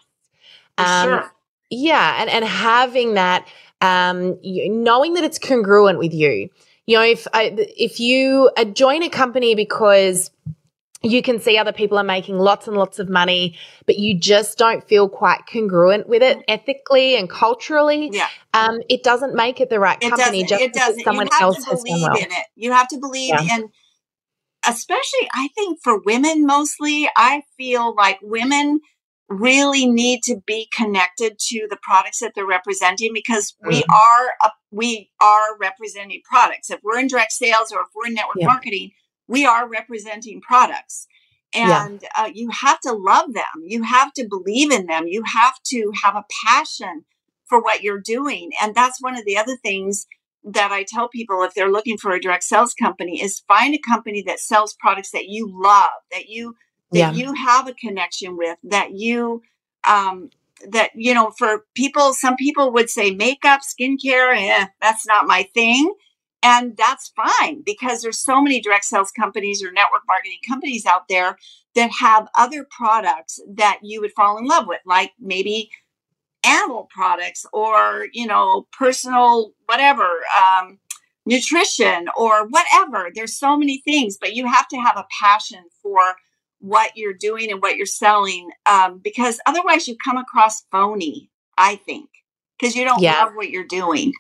[0.78, 1.02] yeah.
[1.02, 1.34] Um, sure.
[1.70, 3.48] yeah, and and having that,
[3.80, 6.50] um, knowing that it's congruent with you.
[6.86, 10.30] You know, if I, if you uh, join a company because
[11.02, 13.56] you can see other people are making lots and lots of money,
[13.86, 18.10] but you just don't feel quite congruent with it ethically and culturally.
[18.12, 18.28] Yeah.
[18.52, 21.82] Um, it doesn't make it the right it company just it because someone else has
[21.84, 22.16] done well.
[22.16, 22.46] in it.
[22.56, 23.56] You have to believe yeah.
[23.56, 23.68] in,
[24.66, 28.80] especially I think for women mostly, I feel like women
[29.28, 33.68] really need to be connected to the products that they're representing because mm-hmm.
[33.68, 36.70] we are a, we are representing products.
[36.70, 38.46] If we're in direct sales or if we're in network yeah.
[38.46, 38.90] marketing
[39.28, 41.06] we are representing products.
[41.54, 42.24] And yeah.
[42.24, 43.44] uh, you have to love them.
[43.64, 45.06] You have to believe in them.
[45.06, 47.04] You have to have a passion
[47.46, 48.50] for what you're doing.
[48.60, 50.06] And that's one of the other things
[50.44, 53.78] that i tell people if they're looking for a direct sales company is find a
[53.78, 56.54] company that sells products that you love that you
[56.92, 57.12] that yeah.
[57.12, 59.42] you have a connection with that you
[59.86, 60.30] um
[60.70, 65.48] that you know for people some people would say makeup skincare eh, that's not my
[65.54, 65.92] thing
[66.42, 71.08] and that's fine because there's so many direct sales companies or network marketing companies out
[71.08, 71.36] there
[71.74, 75.70] that have other products that you would fall in love with, like maybe
[76.44, 80.78] animal products or, you know, personal whatever, um,
[81.26, 83.10] nutrition or whatever.
[83.14, 86.00] There's so many things, but you have to have a passion for
[86.60, 91.76] what you're doing and what you're selling um, because otherwise you come across phony, I
[91.76, 92.08] think,
[92.58, 93.24] because you don't yeah.
[93.24, 94.12] love what you're doing.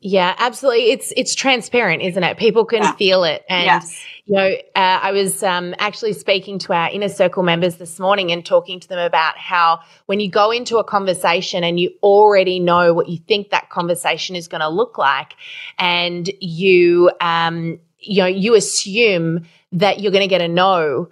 [0.00, 0.92] Yeah, absolutely.
[0.92, 2.38] It's it's transparent, isn't it?
[2.38, 2.92] People can yeah.
[2.92, 4.00] feel it, and yes.
[4.26, 8.30] you know, uh, I was um, actually speaking to our inner circle members this morning
[8.30, 12.60] and talking to them about how when you go into a conversation and you already
[12.60, 15.34] know what you think that conversation is going to look like,
[15.80, 21.08] and you um, you know you assume that you're going to get a no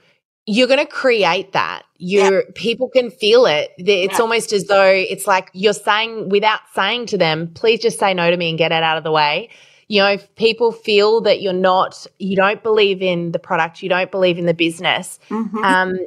[0.47, 1.83] you're going to create that.
[1.99, 2.41] Yeah.
[2.55, 3.73] people can feel it.
[3.79, 4.21] It's yeah.
[4.21, 8.31] almost as though it's like you're saying without saying to them, please just say no
[8.31, 9.51] to me and get it out of the way.
[9.89, 13.89] You know, if people feel that you're not, you don't believe in the product, you
[13.89, 15.59] don't believe in the business, mm-hmm.
[15.59, 15.99] um,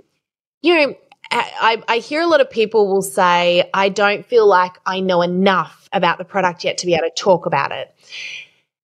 [0.62, 0.96] you know,
[1.32, 5.22] I, I hear a lot of people will say, I don't feel like I know
[5.22, 7.94] enough about the product yet to be able to talk about it.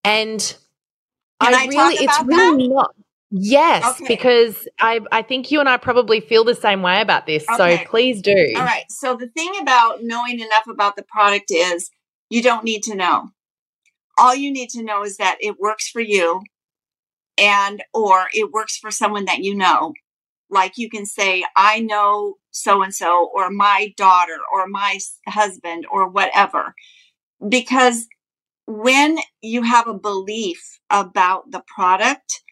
[0.03, 0.39] And
[1.41, 2.73] Can I, I really, it's really that?
[2.73, 2.95] not.
[3.37, 4.05] Yes, okay.
[4.07, 7.43] because I I think you and I probably feel the same way about this.
[7.49, 7.83] Okay.
[7.83, 8.53] So please do.
[8.55, 8.85] All right.
[8.89, 11.89] So the thing about knowing enough about the product is
[12.29, 13.31] you don't need to know.
[14.17, 16.43] All you need to know is that it works for you
[17.37, 19.93] and or it works for someone that you know.
[20.49, 25.85] Like you can say I know so and so or my daughter or my husband
[25.91, 26.73] or whatever.
[27.45, 28.07] Because
[28.65, 32.44] when you have a belief about the product,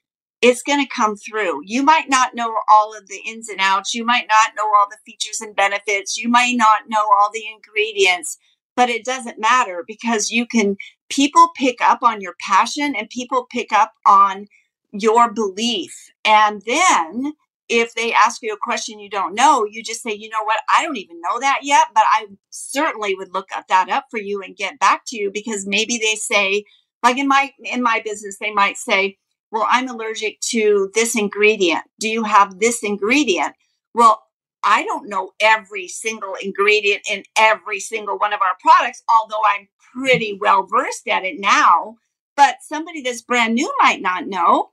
[0.44, 1.62] it's going to come through.
[1.64, 3.94] You might not know all of the ins and outs.
[3.96, 6.18] You might not know all the features and benefits.
[6.18, 8.38] You might not know all the ingredients,
[8.76, 10.76] but it doesn't matter because you can,
[11.10, 14.48] people pick up on your passion and people pick up on
[14.92, 15.96] your belief.
[16.26, 17.32] And then
[17.70, 20.60] if they ask you a question you don't know, you just say, you know what,
[20.70, 24.42] I don't even know that yet, but I certainly would look that up for you
[24.42, 26.66] and get back to you because maybe they say,
[27.02, 29.18] like in my in my business, they might say,
[29.54, 31.84] well, I'm allergic to this ingredient.
[32.00, 33.54] Do you have this ingredient?
[33.94, 34.24] Well,
[34.64, 39.68] I don't know every single ingredient in every single one of our products, although I'm
[39.94, 41.98] pretty well versed at it now.
[42.36, 44.72] But somebody that's brand new might not know.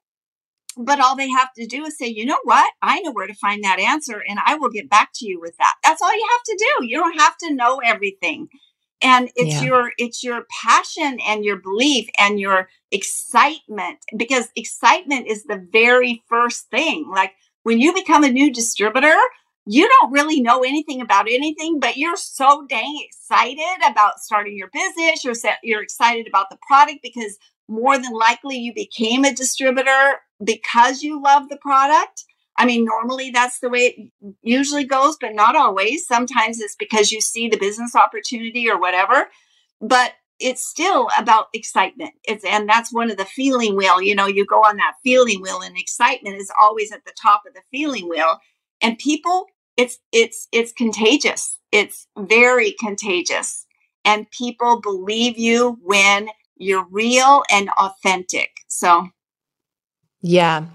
[0.79, 2.73] But all they have to do is say, you know what?
[2.81, 5.59] I know where to find that answer and I will get back to you with
[5.59, 5.75] that.
[5.85, 6.87] That's all you have to do.
[6.87, 8.49] You don't have to know everything
[9.03, 9.63] and it's yeah.
[9.63, 16.23] your it's your passion and your belief and your excitement because excitement is the very
[16.29, 17.09] first thing.
[17.11, 17.33] Like
[17.63, 19.17] when you become a new distributor
[19.67, 24.71] you don't really know anything about anything but you're so dang excited about starting your
[24.73, 25.25] business.
[25.25, 31.03] You're you're excited about the product because more than likely you became a distributor because
[31.03, 32.25] you love the product
[32.61, 36.07] I mean, normally that's the way it usually goes, but not always.
[36.07, 39.29] Sometimes it's because you see the business opportunity or whatever.
[39.81, 42.13] But it's still about excitement.
[42.25, 44.03] It's and that's one of the feeling wheel.
[44.03, 47.45] You know, you go on that feeling wheel, and excitement is always at the top
[47.49, 48.39] of the feeling wheel.
[48.83, 49.47] And people,
[49.79, 51.59] it's it's it's contagious.
[51.73, 53.65] It's very contagious.
[54.05, 58.51] And people believe you when you're real and authentic.
[58.69, 59.09] So
[60.21, 60.67] yeah,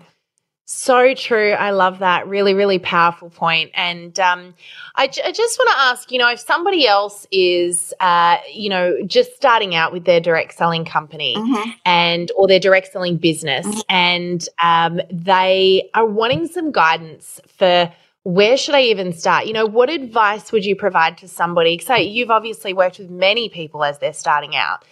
[0.68, 1.52] so true.
[1.52, 2.28] I love that.
[2.28, 3.70] Really, really powerful point.
[3.76, 4.56] And um,
[4.96, 8.70] I, j- I just want to ask, you know, if somebody else is, uh, you
[8.70, 11.70] know, just starting out with their direct selling company mm-hmm.
[11.86, 13.80] and or their direct selling business, mm-hmm.
[13.90, 19.46] and um, they are wanting some guidance for where should I even start?
[19.46, 21.78] You know, what advice would you provide to somebody?
[21.78, 24.84] So you've obviously worked with many people as they're starting out.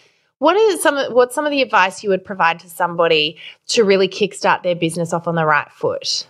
[0.43, 4.09] What is some what's some of the advice you would provide to somebody to really
[4.09, 6.27] kickstart their business off on the right foot?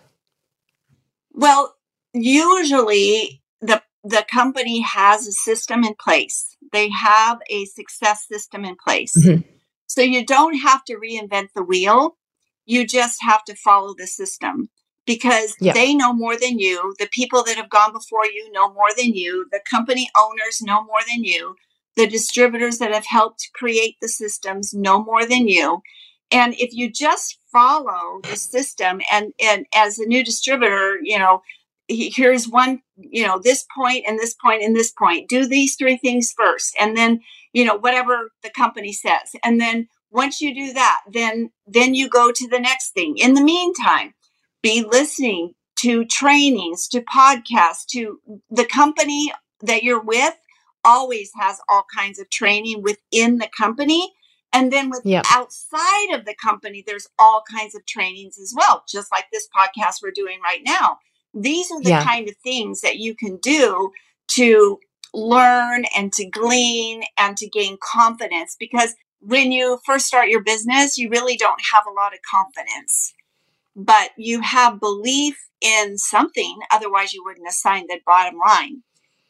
[1.32, 1.76] Well,
[2.13, 6.56] usually the the company has a system in place.
[6.71, 9.17] They have a success system in place.
[9.17, 9.49] Mm-hmm.
[9.88, 12.15] So you don't have to reinvent the wheel.
[12.67, 14.69] You just have to follow the system
[15.08, 15.73] because yeah.
[15.73, 16.93] they know more than you.
[16.99, 19.47] The people that have gone before you know more than you.
[19.52, 21.56] The company owners know more than you
[21.95, 25.82] the distributors that have helped create the systems know more than you.
[26.32, 31.41] And if you just follow the system and and as a new distributor you know
[31.88, 35.29] here's one you know this point and this point and this point.
[35.29, 37.21] Do these three things first and then
[37.53, 39.36] you know whatever the company says.
[39.43, 43.17] And then once you do that then then you go to the next thing.
[43.17, 44.13] In the meantime
[44.63, 50.34] be listening to trainings to podcasts to the company that you're with
[50.84, 54.13] always has all kinds of training within the company.
[54.52, 55.26] And then with yep.
[55.32, 59.96] outside of the company, there's all kinds of trainings as well, just like this podcast
[60.04, 61.00] we're doing right now.
[61.34, 62.04] These are the yeah.
[62.04, 63.91] kind of things that you can do
[64.36, 64.80] to
[65.13, 70.98] learn and to glean and to gain confidence because when you first start your business,
[70.98, 73.13] you really don't have a lot of confidence,
[73.76, 76.60] but you have belief in something.
[76.72, 78.84] Otherwise, you wouldn't assign the bottom line.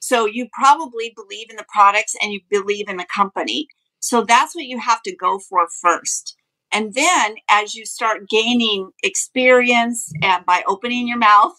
[0.04, 3.70] So you probably believe in the products and you believe in the company.
[4.02, 6.36] So that's what you have to go for first.
[6.74, 11.56] And then as you start gaining experience and by opening your mouth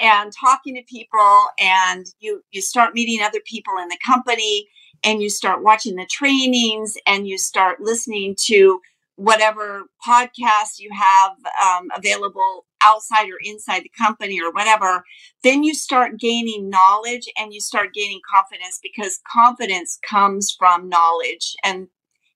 [0.00, 4.66] and talking to people and you you start meeting other people in the company
[5.04, 8.80] and you start watching the trainings and you start listening to
[9.14, 11.30] whatever podcast you have
[11.64, 15.04] um, available outside or inside the company or whatever,
[15.42, 21.54] then you start gaining knowledge and you start gaining confidence because confidence comes from knowledge.
[21.62, 21.88] And,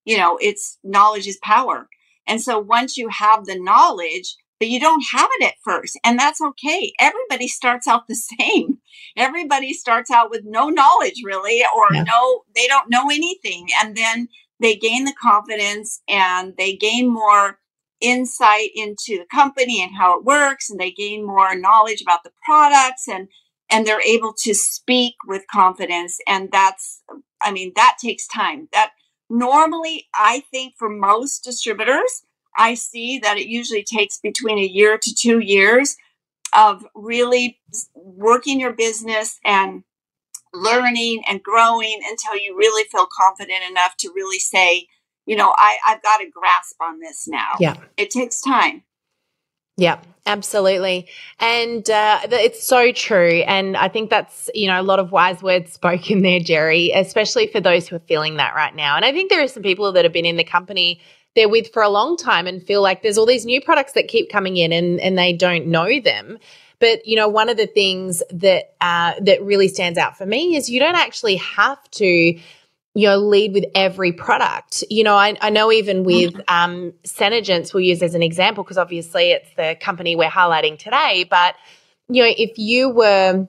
[0.05, 1.89] you know, it's knowledge is power.
[2.27, 6.19] And so once you have the knowledge, but you don't have it at first, and
[6.19, 6.93] that's okay.
[6.99, 8.79] Everybody starts out the same.
[9.17, 12.03] Everybody starts out with no knowledge really, or yeah.
[12.03, 13.69] no, they don't know anything.
[13.81, 14.29] And then
[14.61, 17.59] they gain the confidence and they gain more
[18.01, 22.33] insight into the company and how it works and they gain more knowledge about the
[22.45, 23.29] products and
[23.71, 27.03] and they're able to speak with confidence and that's
[27.43, 28.69] i mean that takes time.
[28.73, 28.93] That
[29.31, 32.23] normally i think for most distributors
[32.57, 35.97] i see that it usually takes between a year to 2 years
[36.57, 37.61] of really
[37.95, 39.83] working your business and
[40.55, 44.87] learning and growing until you really feel confident enough to really say,
[45.29, 47.53] you know, I, I've got a grasp on this now.
[47.61, 47.76] Yeah.
[47.99, 48.83] It takes time.
[49.76, 51.07] Yeah, absolutely.
[51.39, 53.45] And uh, it's so true.
[53.47, 57.47] And I think that's, you know, a lot of wise words spoken there, Jeri, especially
[57.47, 58.97] for those who are feeling that right now.
[58.97, 61.01] And I think there are some people that have been in the company
[61.37, 64.09] they're with for a long time and feel like there's all these new products that
[64.09, 66.39] keep coming in and, and they don't know them.
[66.81, 70.57] But you know, one of the things that uh, that really stands out for me
[70.57, 72.39] is you don't actually have to
[72.99, 74.83] you know, lead with every product.
[74.91, 76.41] You know, I, I know even with mm-hmm.
[76.53, 81.25] um, SeneGence, we'll use as an example because obviously it's the company we're highlighting today.
[81.31, 81.55] But
[82.09, 83.47] you know, if you were,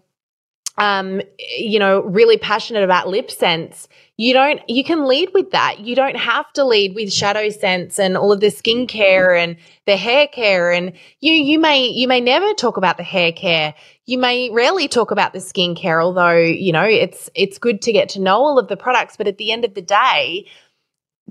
[0.78, 1.22] um,
[1.58, 3.88] you know, really passionate about LipSense,
[4.18, 8.18] you don't you can lead with that you don't have to lead with ShadowSense and
[8.18, 10.92] all of the skincare and the hair care and
[11.22, 13.74] you you may you may never talk about the hair care
[14.10, 18.10] you may rarely talk about the skincare although you know it's it's good to get
[18.10, 20.48] to know all of the products but at the end of the day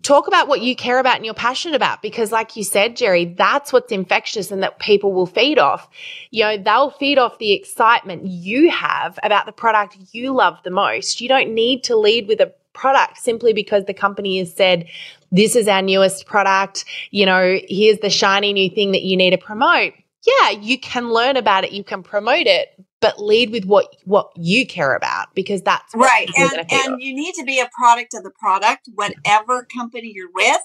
[0.02, 3.36] talk about what you care about and you're passionate about because like you said jeri
[3.36, 5.88] that's what's infectious and that people will feed off
[6.30, 10.70] you know they'll feed off the excitement you have about the product you love the
[10.70, 14.86] most you don't need to lead with a product simply because the company has said,
[15.32, 16.84] this is our newest product.
[17.10, 19.92] You know, here's the shiny new thing that you need to promote.
[20.26, 22.68] Yeah, you can learn about it, you can promote it,
[23.00, 26.28] but lead with what what you care about because that's right.
[26.36, 30.62] And and you need to be a product of the product, whatever company you're with.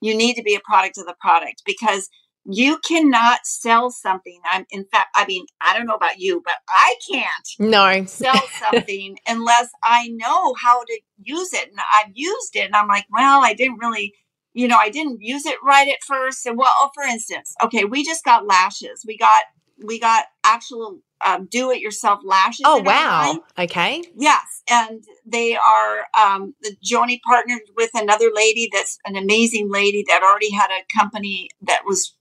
[0.00, 2.08] You need to be a product of the product because
[2.44, 4.40] you cannot sell something.
[4.50, 8.42] I'm in fact, I mean, I don't know about you, but I can't no sell
[8.58, 11.68] something unless I know how to use it.
[11.68, 14.14] And I've used it and I'm like, well, I didn't really,
[14.54, 16.46] you know, I didn't use it right at first.
[16.46, 19.04] And well, oh, for instance, okay, we just got lashes.
[19.06, 19.42] We got
[19.84, 22.62] we got actual um, do-it-yourself lashes.
[22.64, 23.42] Oh wow!
[23.58, 24.02] Okay.
[24.16, 26.06] Yes, and they are.
[26.18, 30.98] Um, the Joni partnered with another lady that's an amazing lady that already had a
[30.98, 32.16] company that was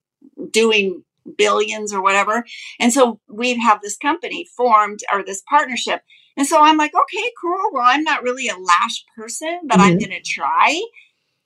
[0.51, 1.03] doing
[1.37, 2.45] billions or whatever.
[2.79, 6.01] And so we have this company formed or this partnership.
[6.37, 7.71] And so I'm like, okay, cool.
[7.73, 9.87] Well, I'm not really a lash person, but mm-hmm.
[9.87, 10.81] I'm going to try.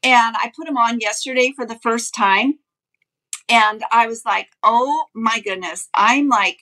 [0.06, 2.60] And I put them on yesterday for the first time.
[3.50, 5.90] And I was like, oh my goodness.
[5.96, 6.60] I'm like,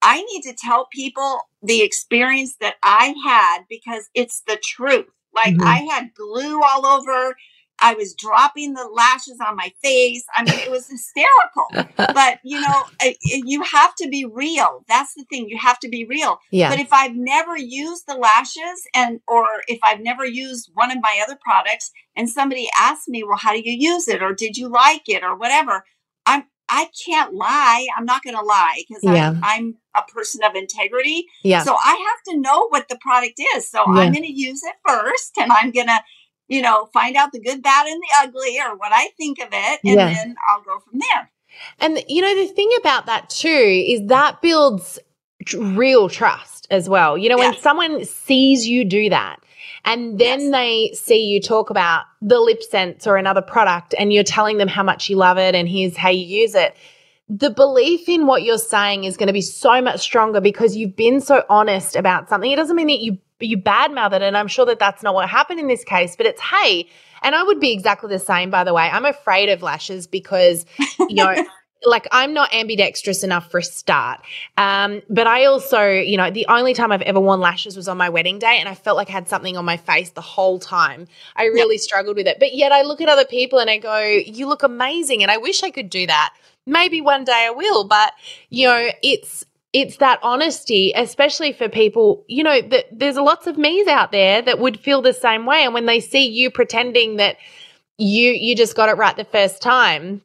[0.00, 5.06] I need to tell people the experience that I had because it's the truth.
[5.34, 5.66] Like mm-hmm.
[5.66, 7.36] I had glue all over
[7.80, 10.24] I was dropping the lashes on my face.
[10.34, 11.94] I mean, it was hysterical.
[12.14, 12.84] but, you know,
[13.24, 14.84] you have to be real.
[14.88, 15.48] That's the thing.
[15.48, 16.40] You have to be real.
[16.50, 16.70] Yeah.
[16.70, 20.98] But if I've never used the lashes and, or if I've never used one of
[21.00, 24.22] my other products and somebody asks me, well, how do you use it?
[24.22, 25.22] Or did you like it?
[25.22, 25.84] Or whatever,
[26.26, 27.86] I'm, I can't lie.
[27.96, 29.30] I'm not going to lie because yeah.
[29.30, 31.26] I'm, I'm, a person of integrity.
[31.42, 31.64] Yeah.
[31.64, 33.68] So I have to know what the product is.
[33.68, 34.02] So yeah.
[34.02, 36.00] I'm going to use it first and I'm going to
[36.48, 39.48] you know, find out the good, bad, and the ugly or what I think of
[39.52, 40.12] it, and yeah.
[40.12, 41.30] then I'll go from there.
[41.80, 44.98] And, you know, the thing about that too is that builds
[45.56, 47.16] real trust as well.
[47.16, 47.54] You know, yes.
[47.54, 49.40] when someone sees you do that,
[49.84, 50.50] and then yes.
[50.52, 54.82] they see you talk about the LipSense or another product and you're telling them how
[54.82, 56.76] much you love it and here's how you use it
[57.28, 60.96] the belief in what you're saying is going to be so much stronger because you've
[60.96, 62.50] been so honest about something.
[62.50, 65.28] It doesn't mean that you you badmouth it, and I'm sure that that's not what
[65.28, 66.16] happened in this case.
[66.16, 66.88] But it's hey,
[67.22, 68.50] and I would be exactly the same.
[68.50, 70.66] By the way, I'm afraid of lashes because
[70.98, 71.34] you know.
[71.84, 74.20] like I'm not ambidextrous enough for a start.
[74.56, 77.96] Um, but I also, you know, the only time I've ever worn lashes was on
[77.96, 80.58] my wedding day and I felt like I had something on my face the whole
[80.58, 81.06] time.
[81.36, 81.82] I really yep.
[81.82, 82.38] struggled with it.
[82.38, 85.22] But yet I look at other people and I go, you look amazing.
[85.22, 86.34] And I wish I could do that.
[86.66, 88.12] Maybe one day I will, but
[88.50, 93.58] you know, it's it's that honesty, especially for people, you know, that there's lots of
[93.58, 95.64] me's out there that would feel the same way.
[95.64, 97.36] And when they see you pretending that
[97.98, 100.22] you you just got it right the first time,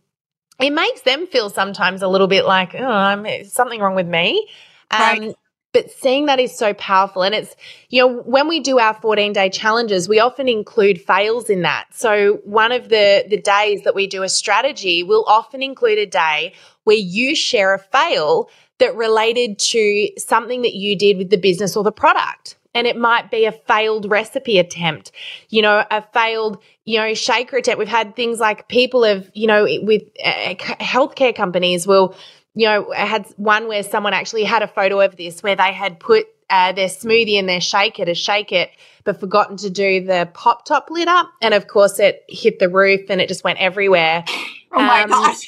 [0.60, 4.48] it makes them feel sometimes a little bit like, oh, I'm something wrong with me.
[4.92, 5.36] Um, right.
[5.74, 7.24] But seeing that is so powerful.
[7.24, 7.56] And it's,
[7.90, 11.88] you know, when we do our 14 day challenges, we often include fails in that.
[11.92, 16.06] So one of the, the days that we do a strategy will often include a
[16.06, 18.52] day where you share a fail
[18.84, 22.58] that related to something that you did with the business or the product.
[22.76, 25.12] And it might be a failed recipe attempt,
[25.50, 27.80] you know, a failed, you know, shaker attempt.
[27.80, 32.16] We've had things like people have, you know, with uh, healthcare companies will,
[32.56, 35.72] you know, I had one where someone actually had a photo of this where they
[35.72, 38.72] had put uh, their smoothie in their shaker to shake it,
[39.06, 41.32] but forgotten to do the pop top lid up.
[41.42, 44.26] And of course, it hit the roof and it just went everywhere.
[44.74, 45.48] Oh my um, gosh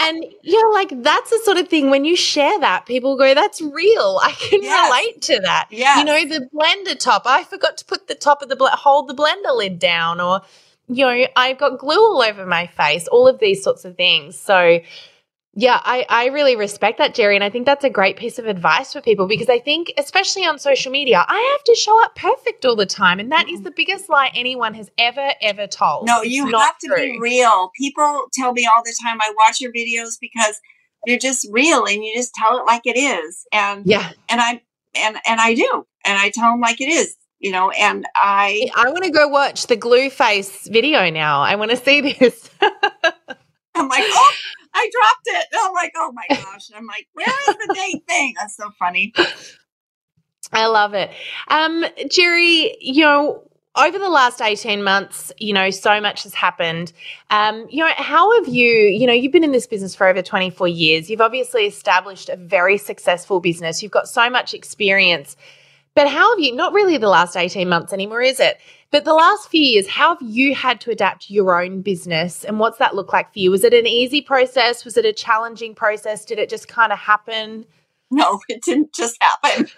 [0.00, 3.60] and you're like, that's the sort of thing when you share that, people go, that's
[3.60, 4.20] real.
[4.22, 4.90] I can yes.
[4.90, 5.68] relate to that.
[5.70, 5.98] Yeah.
[5.98, 9.08] You know, the blender top, I forgot to put the top of the, bl- hold
[9.08, 10.42] the blender lid down, or,
[10.88, 14.38] you know, I've got glue all over my face, all of these sorts of things.
[14.38, 14.80] So,
[15.58, 17.34] yeah, I, I really respect that, Jeri.
[17.34, 20.44] And I think that's a great piece of advice for people because I think, especially
[20.44, 23.18] on social media, I have to show up perfect all the time.
[23.18, 23.64] And that is mm-hmm.
[23.64, 26.06] the biggest lie anyone has ever, ever told.
[26.06, 26.96] No, you have to true.
[26.96, 27.70] be real.
[27.74, 30.60] People tell me all the time, I watch your videos because
[31.06, 33.46] you're just real and you just tell it like it is.
[33.50, 34.60] And yeah, and I
[34.94, 35.86] and and I do.
[36.04, 39.28] And I tell them like it is you know and i i want to go
[39.28, 42.48] watch the glue face video now i want to see this
[43.76, 44.32] i'm like oh
[44.76, 45.46] I dropped it.
[45.52, 46.68] And I'm like, oh my gosh.
[46.68, 48.34] And I'm like, where is the date thing?
[48.38, 49.12] That's so funny.
[50.52, 51.10] I love it.
[51.48, 56.92] Um, Jeri, you know, over the last 18 months, you know, so much has happened.
[57.30, 60.22] Um, you know, how have you, you know, you've been in this business for over
[60.22, 61.10] 24 years.
[61.10, 63.82] You've obviously established a very successful business.
[63.82, 65.36] You've got so much experience.
[65.94, 68.58] But how have you, not really the last 18 months anymore, is it?
[68.96, 72.58] But the last few years, how have you had to adapt your own business and
[72.58, 73.50] what's that look like for you?
[73.50, 74.86] Was it an easy process?
[74.86, 76.24] Was it a challenging process?
[76.24, 77.66] Did it just kind of happen?
[78.10, 79.68] No, it didn't just happen.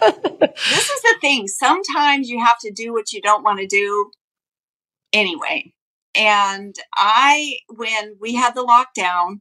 [0.00, 1.46] this is the thing.
[1.46, 4.10] Sometimes you have to do what you don't want to do
[5.12, 5.72] anyway.
[6.16, 9.38] And I, when we had the lockdown,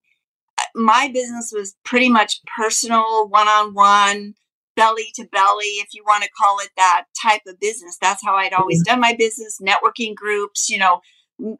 [0.59, 4.35] uh, my business was pretty much personal, one on one
[4.75, 7.97] belly to belly, if you want to call it that type of business.
[8.01, 8.93] That's how I'd always mm-hmm.
[8.93, 11.01] done my business, networking groups, you know,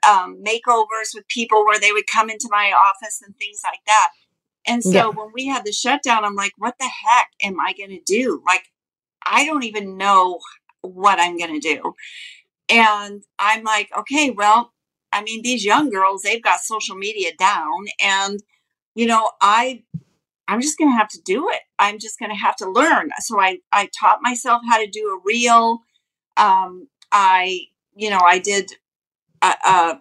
[0.08, 4.10] um, makeovers with people where they would come into my office and things like that.
[4.68, 5.08] And so yeah.
[5.08, 8.42] when we had the shutdown, I'm like, what the heck am I going to do?
[8.46, 8.64] Like,
[9.26, 10.40] I don't even know
[10.82, 11.94] what I'm going to do.
[12.70, 14.72] And I'm like, okay, well,
[15.14, 17.86] I mean, these young girls, they've got social media down.
[18.04, 18.42] And,
[18.96, 19.84] you know, I
[20.48, 21.62] I'm just going to have to do it.
[21.80, 23.10] I'm just going to have to learn.
[23.20, 25.80] So I, I taught myself how to do a reel.
[26.38, 27.62] Um, I,
[27.96, 28.72] you know, I did
[29.42, 30.00] a, a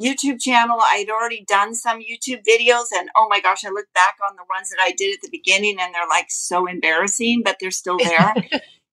[0.00, 0.78] YouTube channel.
[0.80, 4.44] I'd already done some YouTube videos, and oh my gosh, I look back on the
[4.50, 7.98] ones that I did at the beginning, and they're like so embarrassing, but they're still
[8.02, 8.34] there.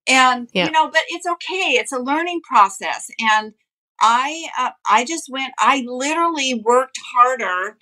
[0.08, 0.66] and yeah.
[0.66, 1.78] you know, but it's okay.
[1.78, 3.54] It's a learning process, and
[4.00, 5.54] I, uh, I just went.
[5.58, 7.78] I literally worked harder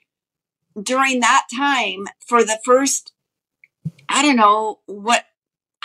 [0.81, 3.13] during that time for the first
[4.09, 5.25] i don't know what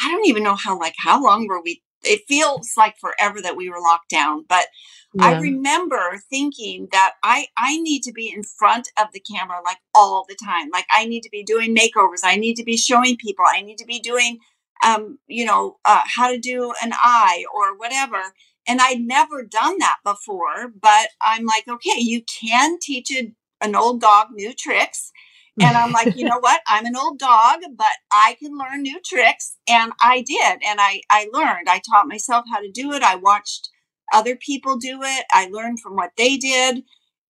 [0.03, 3.57] i don't even know how like how long were we it feels like forever that
[3.57, 4.67] we were locked down but
[5.15, 5.27] yeah.
[5.27, 9.79] i remember thinking that i i need to be in front of the camera like
[9.95, 13.17] all the time like i need to be doing makeovers i need to be showing
[13.17, 14.39] people i need to be doing
[14.85, 18.21] um you know uh, how to do an eye or whatever
[18.67, 23.33] and i'd never done that before but i'm like okay you can teach a
[23.63, 25.13] an old dog new tricks.
[25.61, 26.61] And I'm like, you know what?
[26.67, 29.57] I'm an old dog, but I can learn new tricks.
[29.69, 30.63] And I did.
[30.67, 31.69] And I, I learned.
[31.69, 33.03] I taught myself how to do it.
[33.03, 33.69] I watched
[34.13, 35.25] other people do it.
[35.33, 36.85] I learned from what they did.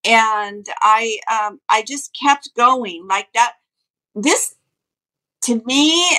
[0.04, 3.54] And I um, I just kept going like that.
[4.16, 4.56] This
[5.42, 6.18] to me,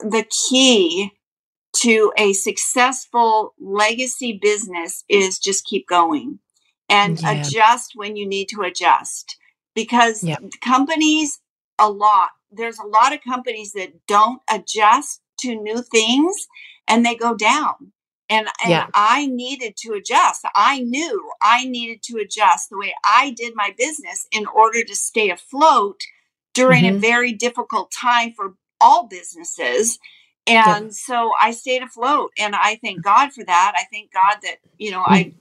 [0.00, 1.12] the key
[1.76, 6.38] to a successful legacy business is just keep going
[6.88, 7.40] and yeah.
[7.40, 9.38] adjust when you need to adjust
[9.74, 10.42] because yep.
[10.60, 11.40] companies
[11.78, 16.46] a lot there's a lot of companies that don't adjust to new things
[16.86, 17.92] and they go down
[18.28, 18.86] and, and yeah.
[18.94, 23.74] i needed to adjust i knew i needed to adjust the way i did my
[23.76, 26.00] business in order to stay afloat
[26.54, 26.96] during mm-hmm.
[26.96, 29.98] a very difficult time for all businesses.
[30.46, 30.90] And yeah.
[30.90, 33.72] so I stayed afloat and I thank God for that.
[33.76, 35.14] I thank God that, you know, mm-hmm.
[35.14, 35.32] I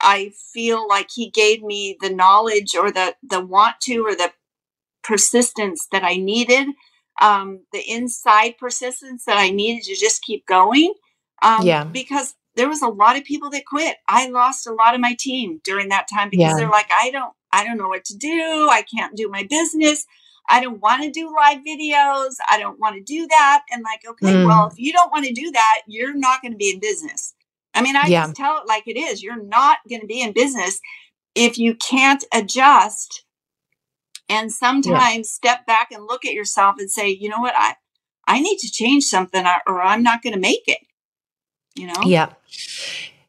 [0.00, 4.32] I feel like he gave me the knowledge or the the want to or the
[5.02, 6.68] persistence that I needed,
[7.20, 10.92] um, the inside persistence that I needed to just keep going.
[11.42, 11.84] Um, yeah.
[11.84, 13.96] Because there was a lot of people that quit.
[14.08, 16.56] I lost a lot of my team during that time because yeah.
[16.56, 18.68] they're like, I don't, I don't know what to do.
[18.70, 20.06] I can't do my business.
[20.48, 22.34] I don't want to do live videos.
[22.50, 23.62] I don't want to do that.
[23.70, 24.46] And like, okay, mm.
[24.46, 27.34] well, if you don't want to do that, you're not going to be in business.
[27.76, 28.24] I mean, I yeah.
[28.24, 29.22] just tell it like it is.
[29.22, 30.80] You're not going to be in business
[31.34, 33.24] if you can't adjust
[34.28, 35.52] and sometimes yeah.
[35.52, 37.74] step back and look at yourself and say, you know what, I
[38.26, 40.78] I need to change something or I'm not going to make it.
[41.76, 42.02] You know?
[42.04, 42.32] Yeah.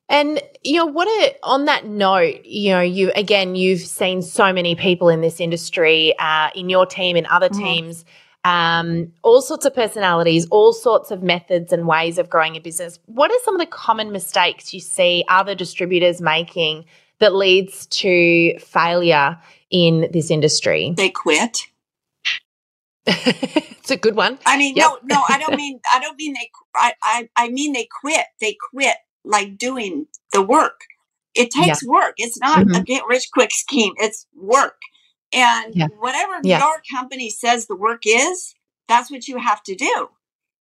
[0.09, 1.07] And you know what?
[1.07, 5.39] A, on that note, you know, you again, you've seen so many people in this
[5.39, 7.63] industry, uh, in your team, in other mm-hmm.
[7.63, 8.05] teams,
[8.47, 12.97] um, all sorts of personalities, all sorts of methods and ways of growing a business.
[13.05, 16.85] What are some of the common mistakes you see other distributors making
[17.19, 19.37] that leads to failure
[19.69, 20.93] in this industry?
[20.95, 21.63] They quit.
[23.05, 24.39] it's a good one.
[24.45, 24.91] I mean, yep.
[25.03, 28.27] no, no, I don't mean, I don't mean they, I, I, I mean they quit.
[28.39, 28.95] They quit
[29.25, 30.79] like doing the work.
[31.35, 31.89] It takes yeah.
[31.89, 32.13] work.
[32.15, 32.75] It's not mm-hmm.
[32.75, 33.91] a get rich quick scheme.
[33.97, 34.79] It's work.
[35.33, 35.87] And yeah.
[35.99, 36.59] whatever yeah.
[36.59, 38.55] your company says the work is,
[38.87, 40.09] that's what you have to do.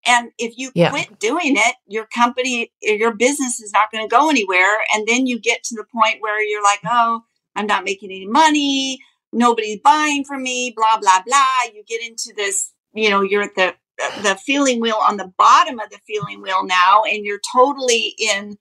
[0.04, 0.90] And if you yeah.
[0.90, 4.78] quit doing it, your company, your business is not going to go anywhere.
[4.94, 7.22] And then you get to the point where you're like, oh,
[7.56, 9.00] I'm not making any money.
[9.32, 11.72] Nobody's buying from me, blah, blah, blah.
[11.74, 13.74] You get into this, you know, you're at the,
[14.22, 18.56] the feeling wheel on the bottom of the feeling wheel now, and you're totally in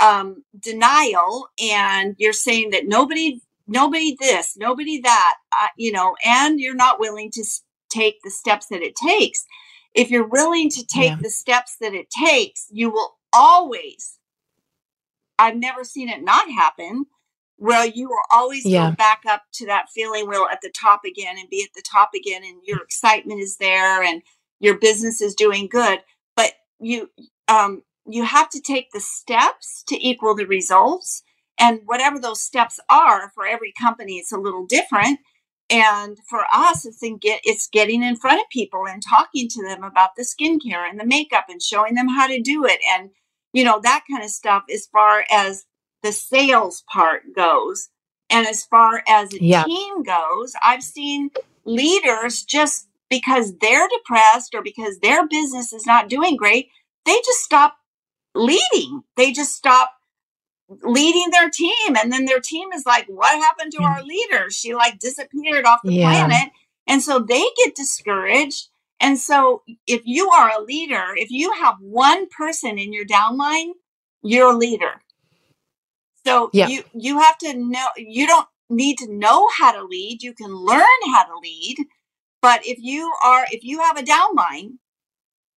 [0.00, 1.48] um, denial.
[1.60, 7.00] And you're saying that nobody, nobody this, nobody that, uh, you know, and you're not
[7.00, 7.44] willing to
[7.88, 9.44] take the steps that it takes.
[9.94, 11.18] If you're willing to take yeah.
[11.22, 14.18] the steps that it takes, you will always,
[15.38, 17.06] I've never seen it not happen
[17.56, 18.90] where you will always yeah.
[18.90, 21.82] go back up to that feeling wheel at the top again and be at the
[21.82, 24.22] top again and your excitement is there and
[24.60, 26.00] your business is doing good
[26.36, 27.08] but you
[27.48, 31.22] um you have to take the steps to equal the results
[31.58, 35.18] and whatever those steps are for every company it's a little different
[35.70, 39.62] and for us it's in get it's getting in front of people and talking to
[39.62, 43.10] them about the skincare and the makeup and showing them how to do it and
[43.52, 45.64] you know that kind of stuff as far as
[46.04, 47.88] the sales part goes.
[48.30, 49.64] And as far as a yeah.
[49.64, 51.30] team goes, I've seen
[51.64, 56.68] leaders just because they're depressed or because their business is not doing great,
[57.06, 57.76] they just stop
[58.34, 59.02] leading.
[59.16, 59.92] They just stop
[60.68, 61.96] leading their team.
[61.96, 64.50] And then their team is like, what happened to our leader?
[64.50, 66.26] She like disappeared off the yeah.
[66.26, 66.52] planet.
[66.86, 68.68] And so they get discouraged.
[69.00, 73.72] And so if you are a leader, if you have one person in your downline,
[74.22, 75.02] you're a leader.
[76.26, 76.68] So yeah.
[76.68, 80.22] you you have to know you don't need to know how to lead.
[80.22, 81.76] You can learn how to lead.
[82.40, 84.78] But if you are if you have a downline,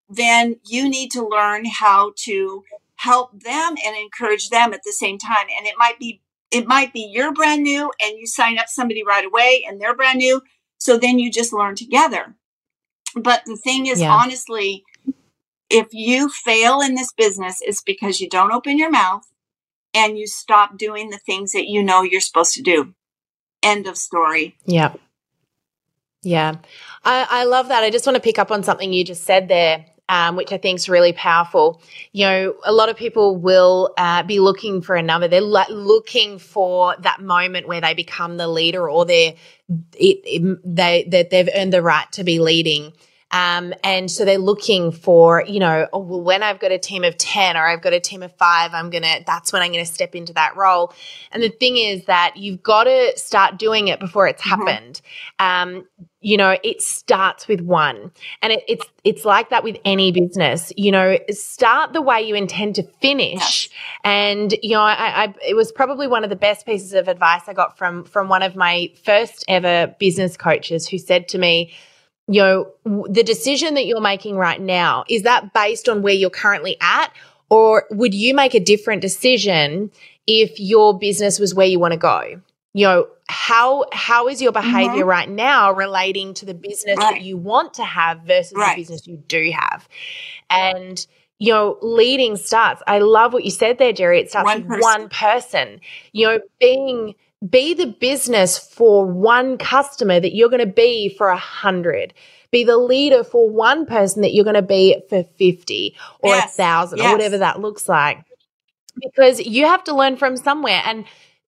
[0.10, 2.64] then you need to learn how to
[2.98, 5.48] help them and encourage them at the same time.
[5.58, 6.22] And it might be
[6.52, 9.95] it might be you're brand new and you sign up somebody right away and they're
[9.95, 10.41] brand new.
[10.78, 12.36] So then you just learn together.
[13.16, 14.12] But the thing is, yeah.
[14.12, 14.84] honestly,
[15.70, 19.24] if you fail in this business, it's because you don't open your mouth
[19.93, 22.93] and you stop doing the things that you know you're supposed to do.
[23.64, 24.56] End of story.
[24.66, 24.93] Yeah.
[26.22, 26.56] Yeah.
[27.04, 27.84] I, I love that.
[27.84, 29.86] I just want to pick up on something you just said there.
[30.10, 31.82] Um, which I think is really powerful.
[32.14, 35.28] You know, a lot of people will uh, be looking for another.
[35.28, 39.36] They're lo- looking for that moment where they become the leader, or they
[39.68, 42.93] they that they've earned the right to be leading.
[43.32, 47.03] Um, and so they're looking for, you know, oh, well, when I've got a team
[47.03, 49.72] of 10 or I've got a team of five, I'm going to, that's when I'm
[49.72, 50.93] going to step into that role.
[51.32, 54.62] And the thing is that you've got to start doing it before it's mm-hmm.
[54.62, 55.01] happened.
[55.39, 55.86] Um,
[56.28, 58.11] you know, it starts with one.
[58.41, 62.36] And it, it's, it's like that with any business, you know, start the way you
[62.36, 63.69] intend to finish.
[63.69, 63.69] Yes.
[64.03, 67.43] And, you know, I, I, it was probably one of the best pieces of advice
[67.47, 71.71] I got from, from one of my first ever business coaches who said to me,
[72.28, 76.30] you know, the decision that you're making right now, is that based on where you're
[76.30, 77.07] currently at?
[77.49, 79.91] Or would you make a different decision
[80.28, 82.41] if your business was where you want to go?
[82.78, 85.09] You know, how how is your behavior mm-hmm.
[85.09, 87.15] right now relating to the business right.
[87.15, 88.75] that you want to have versus right.
[88.75, 89.89] the business you do have?
[90.51, 91.03] And
[91.39, 92.84] you know, leading starts.
[92.86, 94.21] I love what you said there, Jeri.
[94.21, 94.82] It starts one with person.
[94.82, 95.82] one person.
[96.11, 97.15] You know, being
[97.49, 102.13] be the business for one customer that you're going to be for a hundred.
[102.51, 106.38] Be the leader for one person that you're going to be for 50 or a
[106.38, 108.23] Yes, thousand or whatever that looks like.
[109.01, 110.84] Because you have to learn from somewhere.
[110.86, 111.05] And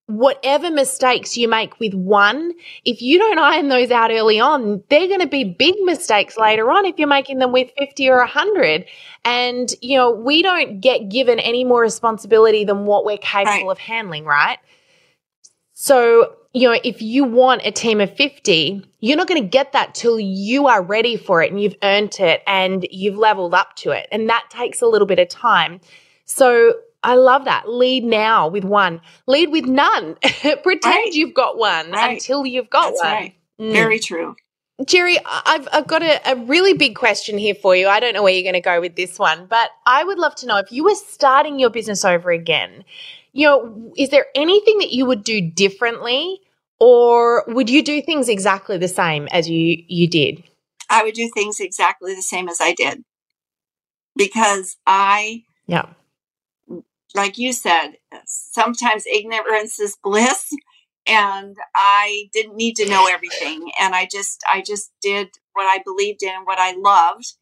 [0.09, 2.51] whatever mistakes you make with one,
[2.83, 6.69] if you don't iron those out early on, they're going to be big mistakes later
[6.71, 8.85] on if you're making them with 50 or 100.
[9.23, 13.71] And, you know, we don't get given any more responsibility than what we're capable Right.
[13.71, 14.57] of handling, right?
[15.73, 19.71] So, you know, if you want a team of 50, you're not going to get
[19.73, 23.75] that till you are ready for it and you've earned it and you've leveled up
[23.77, 24.07] to it.
[24.11, 25.79] And that takes a little bit of time.
[26.25, 26.73] So,
[27.03, 27.69] I love that.
[27.69, 29.01] Lead now with one.
[29.27, 30.15] Lead with none.
[30.41, 31.09] Pretend Right.
[31.13, 32.11] you've got one Right.
[32.13, 33.11] until you've got That's one.
[33.13, 33.35] right.
[33.59, 33.71] Mm.
[33.73, 34.35] Very true.
[34.83, 37.87] Jeri, I've, I've got a, a really big question here for you.
[37.89, 40.35] I don't know where you're going to go with this one, but I would love
[40.35, 42.85] to know if you were starting your business over again,
[43.33, 46.39] you know, is there anything that you would do differently
[46.79, 50.43] or would you do things exactly the same as you, you did?
[50.89, 53.03] I would do things exactly the same as I did
[54.15, 55.87] because I, Yeah.
[57.15, 57.93] Like you said,
[58.25, 60.51] sometimes ignorance is bliss.
[61.07, 63.71] And I didn't need to know everything.
[63.81, 67.33] And I just, I just did what I believed in, what I loved.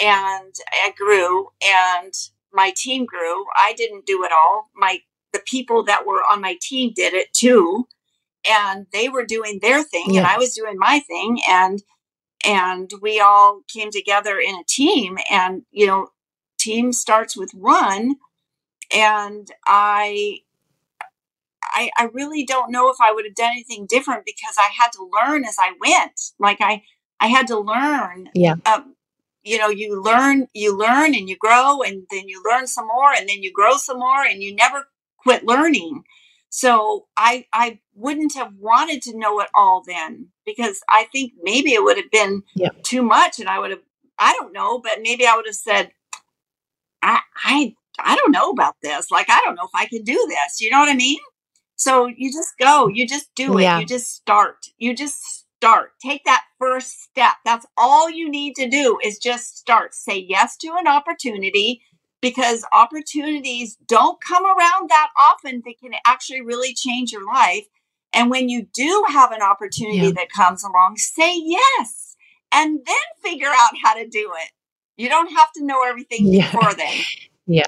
[0.00, 2.12] And I grew and
[2.52, 3.44] my team grew.
[3.56, 4.70] I didn't do it all.
[4.76, 5.00] My,
[5.32, 7.88] the people that were on my team did it too.
[8.48, 11.40] And they were doing their thing and I was doing my thing.
[11.48, 11.82] And
[12.46, 16.08] and we all came together in a team and you know
[16.58, 18.16] team starts with one
[18.94, 20.38] and i
[21.62, 24.90] i i really don't know if i would have done anything different because i had
[24.92, 26.82] to learn as i went like i
[27.20, 28.54] i had to learn Yeah.
[28.66, 28.94] um,
[29.42, 33.12] you know you learn you learn and you grow and then you learn some more
[33.12, 36.04] and then you grow some more and you never quit learning
[36.48, 41.72] so i i wouldn't have wanted to know it all then because i think maybe
[41.74, 42.70] it would have been Yeah.
[42.82, 43.82] too much and i would have
[44.18, 45.92] i don't know but maybe i would have said
[47.02, 50.26] i i i don't know about this like i don't know if i can do
[50.28, 51.18] this you know what i mean
[51.76, 53.78] so you just go you just do it Yeah.
[53.80, 58.68] you just start you just start take that first step that's all you need to
[58.68, 61.82] do is just start say yes to an opportunity
[62.20, 67.64] because opportunities don't come around that often that can actually really change your life.
[68.12, 70.12] And when you do have an opportunity Yeah.
[70.16, 72.16] that comes along, say yes
[72.50, 74.50] and then figure out how to do it.
[74.96, 76.50] You don't have to know everything Yeah.
[76.50, 76.94] before then.
[77.50, 77.64] Yeah,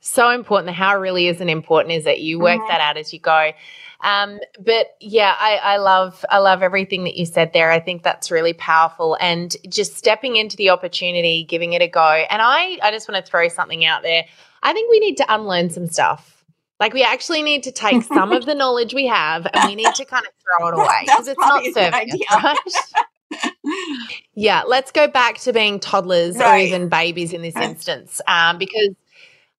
[0.00, 0.66] so important.
[0.66, 2.68] The how really isn't important is that you work Mhm.
[2.68, 3.52] that out as you go.
[4.00, 7.70] Um, but yeah, I, I love I love everything that you said there.
[7.70, 12.00] I think that's really powerful, and just stepping into the opportunity, giving it a go.
[12.30, 14.24] And I I just want to throw something out there.
[14.62, 16.44] I think we need to unlearn some stuff.
[16.80, 19.94] Like we actually need to take some of the knowledge we have and we need
[19.96, 23.48] to kind of throw it away because it's not probably a good serving us, right?
[24.34, 28.90] Yeah, let's go back to being toddlers or even babies in this instance, um, because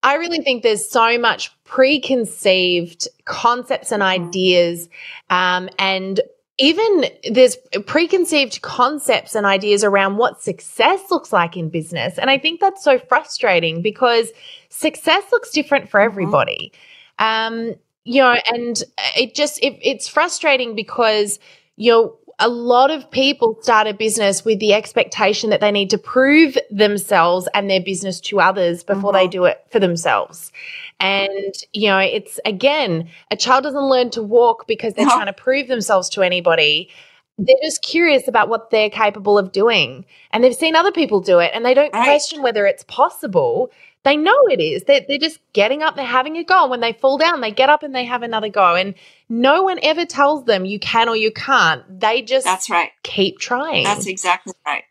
[0.04, 4.06] I really think there's so much preconceived concepts and Mhm.
[4.06, 4.90] ideas,
[5.30, 6.22] um, and
[6.58, 12.18] even there's preconceived concepts and ideas around what success looks like in business.
[12.18, 14.32] And I think that's so frustrating because
[14.68, 16.06] success looks different for Mhm.
[16.06, 16.72] everybody.
[17.18, 18.84] Um, you know, and
[19.16, 21.40] it just it, it's frustrating because
[21.78, 25.90] you know a lot of people start a business with the expectation that they need
[25.90, 29.32] to prove themselves and their business to others before they Mhm.
[29.32, 30.52] do it for themselves.
[31.00, 35.12] And, you know, it's again, a child doesn't learn to walk because they're No.
[35.16, 36.90] trying to prove themselves to anybody.
[37.38, 40.06] They're just curious about what they're capable of doing.
[40.32, 42.04] And they've seen other people do it and they don't Right.
[42.04, 43.72] question whether it's possible.
[44.04, 44.84] They know it is.
[44.84, 46.64] They're, they're just getting up, they're having a go.
[46.64, 48.76] And when they fall down, they get up and they have another go.
[48.76, 48.96] And
[49.28, 52.00] no one ever tells them you can or you can't.
[52.00, 52.92] They just That's right.
[53.04, 53.84] keep trying.
[53.84, 54.84] That's exactly right.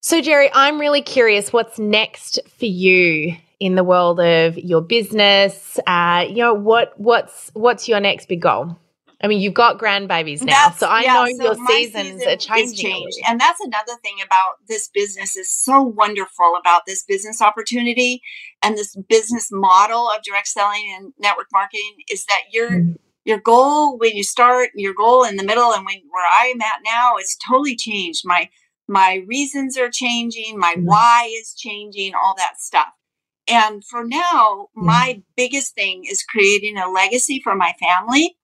[0.00, 5.78] So, Jeri, I'm really curious what's next for you in the world of your business.
[5.86, 8.76] Uh, you know, what what's what's your next big goal?
[9.20, 12.28] I mean, you've got grandbabies now, That's- so I yeah, know so your seasons season
[12.28, 13.10] are changing.
[13.26, 18.22] And that's another thing about this business is so wonderful about this business opportunity
[18.62, 22.94] and this business model of direct selling and network marketing is that your Mm.
[23.24, 26.80] your goal when you start, your goal in the middle, and when where I'm at
[26.84, 28.22] now, it's totally changed.
[28.24, 28.48] My
[28.86, 30.84] my reasons are changing, my Mm.
[30.84, 32.88] why is changing, all that stuff.
[33.48, 38.37] And for now, my biggest thing is creating a legacy for my family.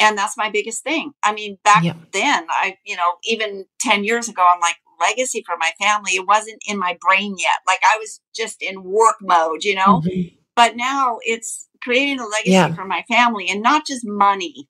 [0.00, 1.12] And that's my biggest thing.
[1.22, 1.94] I mean, back Yeah.
[2.12, 6.12] then, I, you know, even 10 years ago, I'm like, legacy for my family.
[6.12, 7.54] It wasn't in my brain yet.
[7.66, 10.02] Like I was just in work mode, you know?
[10.04, 10.36] Mhm.
[10.54, 12.74] But now it's creating a legacy yeah.
[12.74, 14.68] for my family and not just money,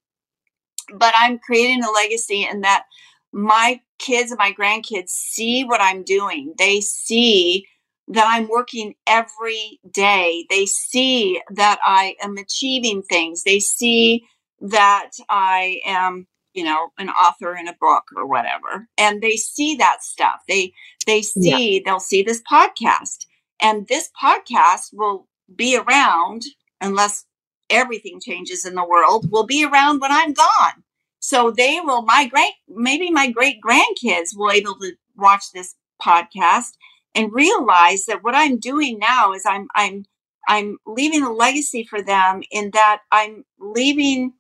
[0.94, 2.84] but I'm creating a legacy in that
[3.32, 6.54] my kids and my grandkids see what I'm doing.
[6.58, 7.66] They see
[8.08, 10.46] that I'm working every day.
[10.50, 13.44] They see that I am achieving things.
[13.44, 14.24] They see
[14.60, 18.88] that I am, you know, an author in a book or whatever.
[18.98, 20.42] And they see that stuff.
[20.48, 20.72] They
[21.06, 21.80] they see yeah.
[21.84, 23.26] they'll see this podcast.
[23.60, 26.42] And this podcast will be around
[26.80, 27.26] unless
[27.68, 30.84] everything changes in the world, will be around when I'm gone.
[31.20, 36.72] So they will my great maybe my great grandkids will able to watch this podcast
[37.14, 40.04] and realize that what I'm doing now is I'm I'm
[40.48, 44.32] I'm leaving a legacy for them in that I'm leaving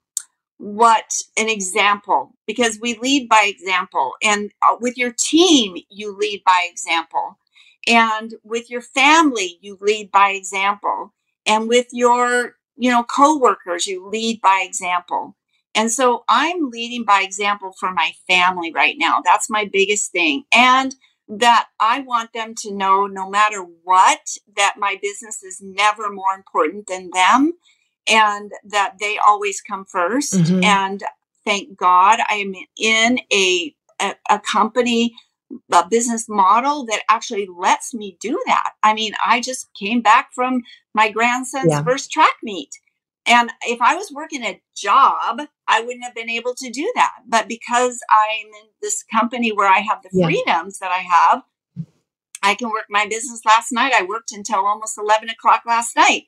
[0.60, 6.42] what an example because we lead by example and uh, with your team you lead
[6.44, 7.38] by example
[7.88, 11.14] and with your family you lead by example
[11.46, 15.36] and with your you know coworkers you lead by example.
[15.74, 19.22] And so i'm leading by example for my family right now.
[19.24, 20.94] That's my biggest thing and
[21.28, 24.20] that I want them to know no matter what,
[24.56, 27.54] that my business is never more important than them
[28.08, 30.64] and that they always come 1st mm-hmm.
[30.64, 31.02] And
[31.44, 35.14] thank God I am in a, a, a company
[35.72, 38.72] a business model that actually lets me do that.
[38.84, 40.62] I mean, I just came back from
[40.94, 41.82] my grandson's yeah.
[41.82, 42.70] first track meet
[43.26, 47.12] and if I was working a job, I wouldn't have been able to do that.
[47.28, 50.26] But because I'm in this company where I have the yeah.
[50.26, 51.42] freedoms that I have,
[52.42, 53.92] I can work my business last night.
[53.94, 56.24] I worked until almost 11 o'clock last night.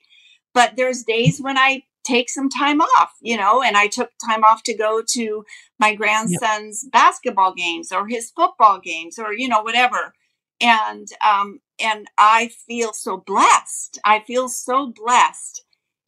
[0.53, 4.43] But there's days when I take some time off, you know, and I took time
[4.43, 5.45] off to go to
[5.79, 10.13] my grandson's basketball games or his football games or, you know, whatever.
[10.59, 13.99] And, um, and I feel so blessed.
[14.05, 15.63] I feel so blessed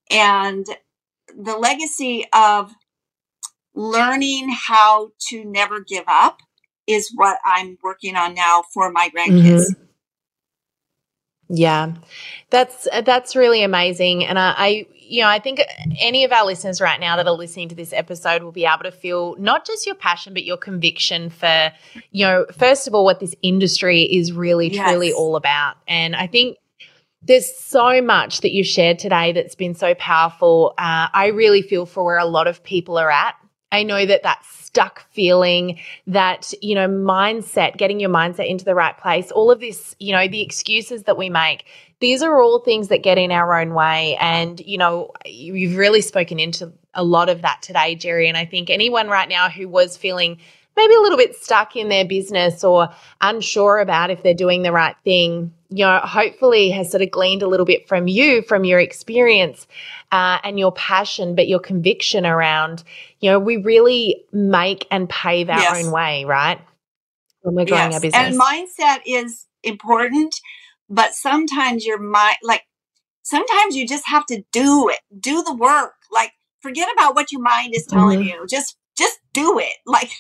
[0.10, 0.66] and
[1.36, 2.74] the legacy of
[3.74, 6.40] learning how to never give up
[6.88, 9.72] is what I'm working on now for my grandkids.
[9.72, 9.85] Mm-hmm.
[11.48, 11.94] Yeah,
[12.50, 15.62] that's that's really amazing, and I, I, you know, I think
[16.00, 18.84] any of our listeners right now that are listening to this episode will be able
[18.84, 21.72] to feel not just your passion, but your conviction for,
[22.12, 24.90] you know, first of all, what this industry is really yes.
[24.90, 25.76] truly all about.
[25.88, 26.58] And I think
[27.22, 30.74] there's so much that you've shared today that's been so powerful.
[30.78, 33.36] Uh, I really feel for where a lot of people are at.
[33.72, 34.44] I know that that
[34.76, 39.62] stuck feeling, that, you know, mindset, getting your mindset into the right place, all of
[39.62, 41.64] this, you know, the excuses that we make,
[42.02, 44.18] these are all things that get in our own way.
[44.20, 48.28] And, you know, you've really spoken into a lot of that today, Jeri.
[48.28, 50.40] And I think anyone right now who was feeling
[50.76, 52.90] maybe a little bit stuck in their business or
[53.22, 57.42] unsure about if they're doing the right thing, you know, hopefully has sort of gleaned
[57.42, 59.68] a little bit from you, from your experience
[60.12, 62.84] uh, and your passion, but your conviction around,
[63.26, 65.84] you know, we really make and pave our yes.
[65.84, 66.62] own way, right?
[67.42, 67.94] When we're growing yes.
[67.96, 68.22] our business.
[68.22, 70.36] And mindset is important,
[70.92, 72.62] but sometimes your mind, like,
[73.24, 75.96] sometimes you just have to do it, do the work.
[76.12, 78.42] Like, forget about what your mind is telling mm-hmm.
[78.42, 78.46] you.
[78.48, 79.74] Just, just do it.
[79.88, 80.12] Like,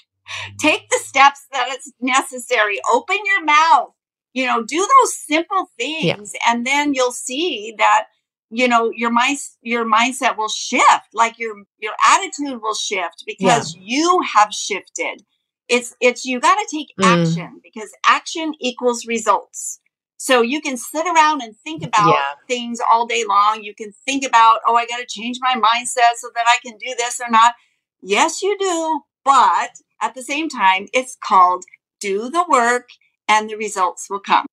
[0.59, 2.79] take the steps that it's necessary.
[2.91, 3.91] Open your mouth.
[4.33, 6.51] You know, do those simple things, yeah.
[6.51, 8.07] and then you'll see that
[8.49, 11.09] you know your mind your mindset will shift.
[11.13, 13.81] Like your your attitude will shift because yeah.
[13.83, 15.23] you have shifted.
[15.67, 17.05] It's it's you got to take mm.
[17.05, 19.79] action because action equals results.
[20.17, 22.33] So you can sit around and think about yeah.
[22.47, 23.63] things all day long.
[23.63, 26.77] You can think about, oh, I got to change my mindset so that I can
[26.77, 27.53] do this or not.
[28.01, 29.01] Yes, you do.
[29.23, 29.71] But
[30.01, 31.65] at the same time, it's called
[31.99, 32.89] Do the Work
[33.27, 34.45] and the Results Will Come.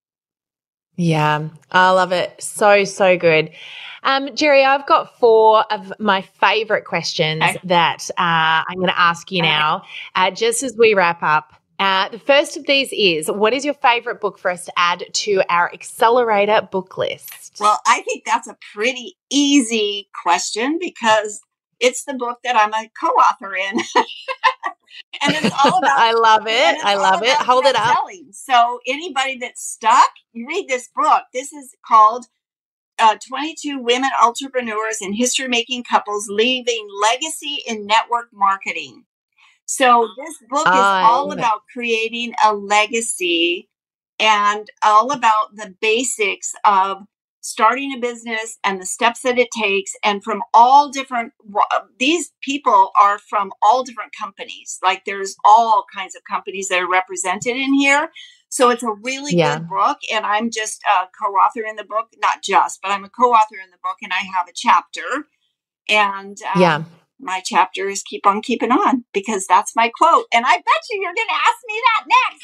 [0.96, 2.42] Yeah, I love it.
[2.42, 3.50] So, so good.
[4.04, 7.60] Um, Jeri, I've got four of my favorite questions okay.
[7.64, 9.82] that uh, I'm going to ask you now,
[10.16, 11.54] uh, just as we wrap up.
[11.78, 15.04] Uh, the first of these is What is your favorite book for us to add
[15.12, 17.56] to our accelerator book list?
[17.58, 21.40] Well, I think that's a pretty easy question because
[21.80, 23.80] it's the book that I'm a co author in.
[25.22, 26.84] and it's all about I love it.
[26.84, 27.34] I love it.
[27.36, 27.96] Hold it up.
[27.96, 28.28] Selling.
[28.32, 31.22] So anybody that's stuck, you read this book.
[31.32, 32.26] This is called
[32.98, 39.04] uh, 22 Women Entrepreneurs and History Making Couples Leaving Legacy in Network Marketing.
[39.64, 43.68] So this book is all about creating a legacy
[44.18, 47.04] and all about the basics of
[47.42, 51.32] starting a business and the steps that it takes and from all different
[51.98, 56.90] these people are from all different companies like there's all kinds of companies that are
[56.90, 58.10] represented in here
[58.50, 59.58] so it's a really yeah.
[59.58, 63.10] good book and i'm just a co-author in the book not just but i'm a
[63.10, 65.26] co-author in the book and i have a chapter
[65.88, 66.84] And um, yeah.
[67.20, 70.26] My chapter is keep on keeping on because that's my quote.
[70.34, 72.41] And I bet you you're going to ask me that next.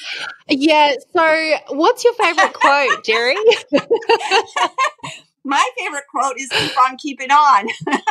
[0.48, 0.94] Yeah.
[1.14, 3.34] So, what's your favorite quote, Jeri?
[5.44, 7.68] my favorite quote is keep on keeping on.
[7.86, 8.02] and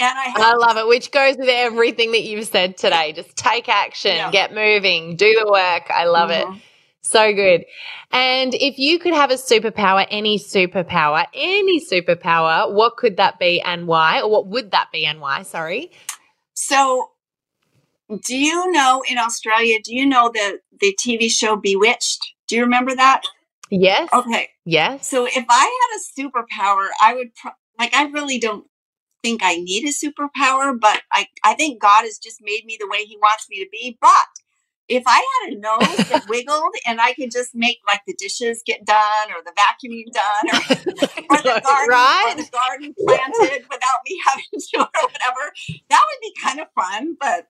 [0.00, 3.12] I, have- I love it, which goes with everything that you've said today.
[3.12, 4.30] Just take action, yeah.
[4.30, 5.90] get moving, do the work.
[5.90, 6.54] I love mm-hmm.
[6.54, 6.62] it.
[7.04, 7.66] So good.
[8.12, 13.60] And if you could have a superpower, any superpower, any superpower, what could that be
[13.60, 14.22] and why?
[14.22, 15.42] Or what would that be and why?
[15.42, 15.92] Sorry.
[16.54, 17.10] So,
[18.08, 22.34] do you know in Australia, do you know the, the TV show Bewitched?
[22.48, 23.22] Do you remember that?
[23.70, 24.08] Yes.
[24.12, 24.48] Okay.
[24.64, 25.08] Yes.
[25.08, 28.66] So, if I had a superpower, I would, pro- like, I really don't
[29.22, 32.88] think I need a superpower, but I, I think God has just made me the
[32.88, 33.98] way He wants me to be.
[34.00, 34.10] But
[34.88, 38.62] if I had a nose that wiggled and I could just make like the dishes
[38.64, 42.34] get done or the vacuuming done or, or the garden right?
[42.36, 45.52] or the garden planted without me having to or whatever,
[45.90, 47.16] that would be kind of fun.
[47.18, 47.48] But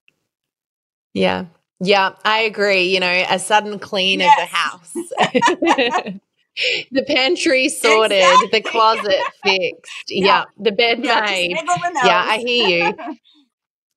[1.12, 1.46] yeah,
[1.80, 2.92] yeah, I agree.
[2.92, 4.38] You know, a sudden clean yes.
[4.38, 6.20] of the house.
[6.92, 8.48] the pantry sorted, exactly.
[8.52, 9.92] the closet fixed.
[10.08, 11.50] Yeah, yeah the bed yeah, made.
[11.52, 13.16] Yeah, I hear you.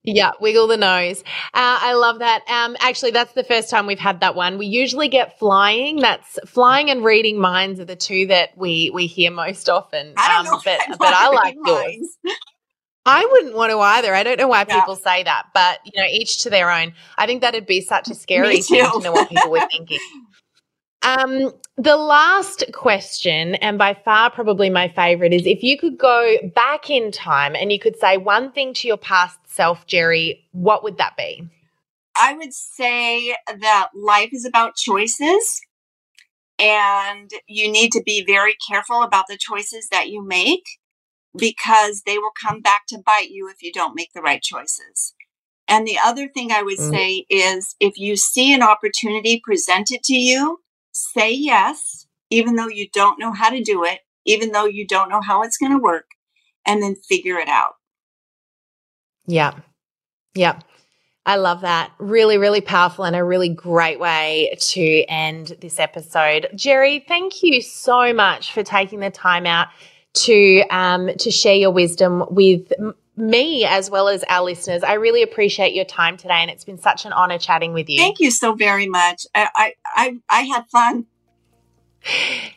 [0.09, 1.19] Yeah, wiggle the nose.
[1.53, 2.41] Uh, I love that.
[2.49, 4.57] Um, actually, that's the first time we've had that one.
[4.57, 5.97] We usually get flying.
[5.97, 10.13] That's flying and reading minds are the two that we we hear most often.
[10.15, 12.17] I don't um, know but I but I like yours.
[13.07, 14.13] I wouldn't want to either.
[14.13, 14.81] I don't know why yeah.
[14.81, 16.93] people say that, but you know, each to their own.
[17.17, 19.99] I think that'd be such a scary thing to know what people were thinking.
[21.03, 26.35] Um, the last question, and by far probably my favorite, is if you could go
[26.53, 30.83] back in time and you could say one thing to your past self, Jeri, what
[30.83, 31.47] would that be?
[32.19, 35.61] I would say that life is about choices,
[36.59, 40.65] and you need to be very careful about the choices that you make
[41.35, 45.13] because they will come back to bite you if you don't make the right choices.
[45.67, 46.89] And the other thing I would mm.
[46.89, 50.61] say is if you see an opportunity presented to you,
[50.91, 55.09] say yes, even though you don't know how to do it, even though you don't
[55.09, 56.05] know how it's going to work,
[56.65, 57.75] and then figure it out.
[59.25, 59.53] Yeah.
[60.33, 60.59] Yeah.
[61.25, 61.91] I love that.
[61.97, 66.47] Really, really powerful and a really great way to end this episode.
[66.53, 69.67] Jeri, thank you so much for taking the time out
[70.25, 72.71] to um, to share your wisdom with
[73.15, 74.83] me as well as our listeners.
[74.83, 77.97] I really appreciate your time today, and it's been such an honor chatting with you.
[77.97, 79.25] Thank you so very much.
[79.33, 81.05] I I I, I had fun.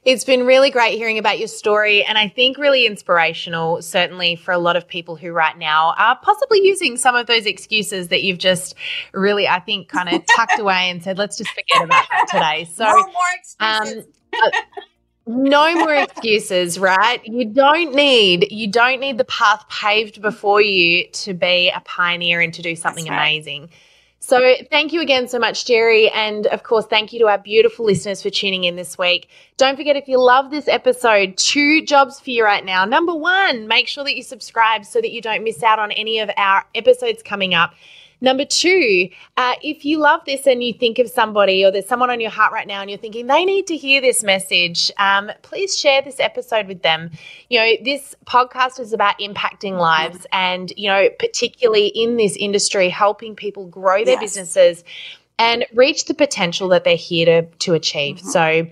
[0.05, 4.53] It's been really great hearing about your story, and I think really inspirational, certainly for
[4.53, 8.23] a lot of people who right now are possibly using some of those excuses that
[8.23, 8.77] you've just
[9.13, 12.71] really, I think, kind of tucked away and said, let's just forget about that today.
[12.73, 14.05] So, no more excuses.
[14.05, 14.51] Um, uh,
[15.31, 17.21] no more excuses, right?
[17.25, 22.41] You don't need you don't need the path paved before you to be a pioneer
[22.41, 23.17] and to do something right.
[23.17, 23.71] amazing.
[24.23, 26.11] So, thank you again so much, Jeri.
[26.15, 29.29] And of course, thank you to our beautiful listeners for tuning in this week.
[29.57, 32.85] Don't forget, if you love this episode, two jobs for you right now.
[32.85, 36.19] Number one, make sure that you subscribe so that you don't miss out on any
[36.19, 37.75] of our episodes coming up.
[38.21, 42.11] Number two, uh, if you love this and you think of somebody or there's someone
[42.11, 45.31] on your heart right now and you're thinking they need to hear this message, um,
[45.43, 47.11] please share this episode with them.
[47.49, 52.89] You know, this podcast is about impacting lives and, you know, particularly in this industry,
[52.89, 54.21] helping people grow their yes.
[54.21, 54.85] businesses
[55.39, 58.17] and reach the potential that they're here to, to achieve.
[58.17, 58.29] Mm-hmm.
[58.29, 58.67] So,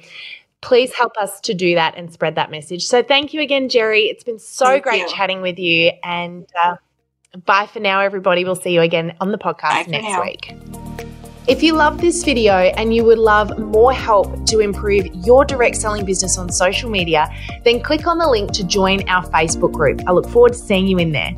[0.60, 2.84] please help us to do that and spread that message.
[2.84, 4.10] So, thank you again, Jeri.
[4.10, 5.08] It's been so thank great you.
[5.08, 5.92] chatting with you.
[6.02, 6.76] And uh,
[7.44, 8.44] Bye for now, everybody.
[8.44, 10.22] We'll see you again on the podcast next now.
[10.22, 10.54] week.
[11.46, 15.76] If you love this video and you would love more help to improve your direct
[15.76, 17.28] selling business on social media,
[17.64, 20.02] then click on the link to join our Facebook group.
[20.06, 21.32] I look forward to seeing you in there.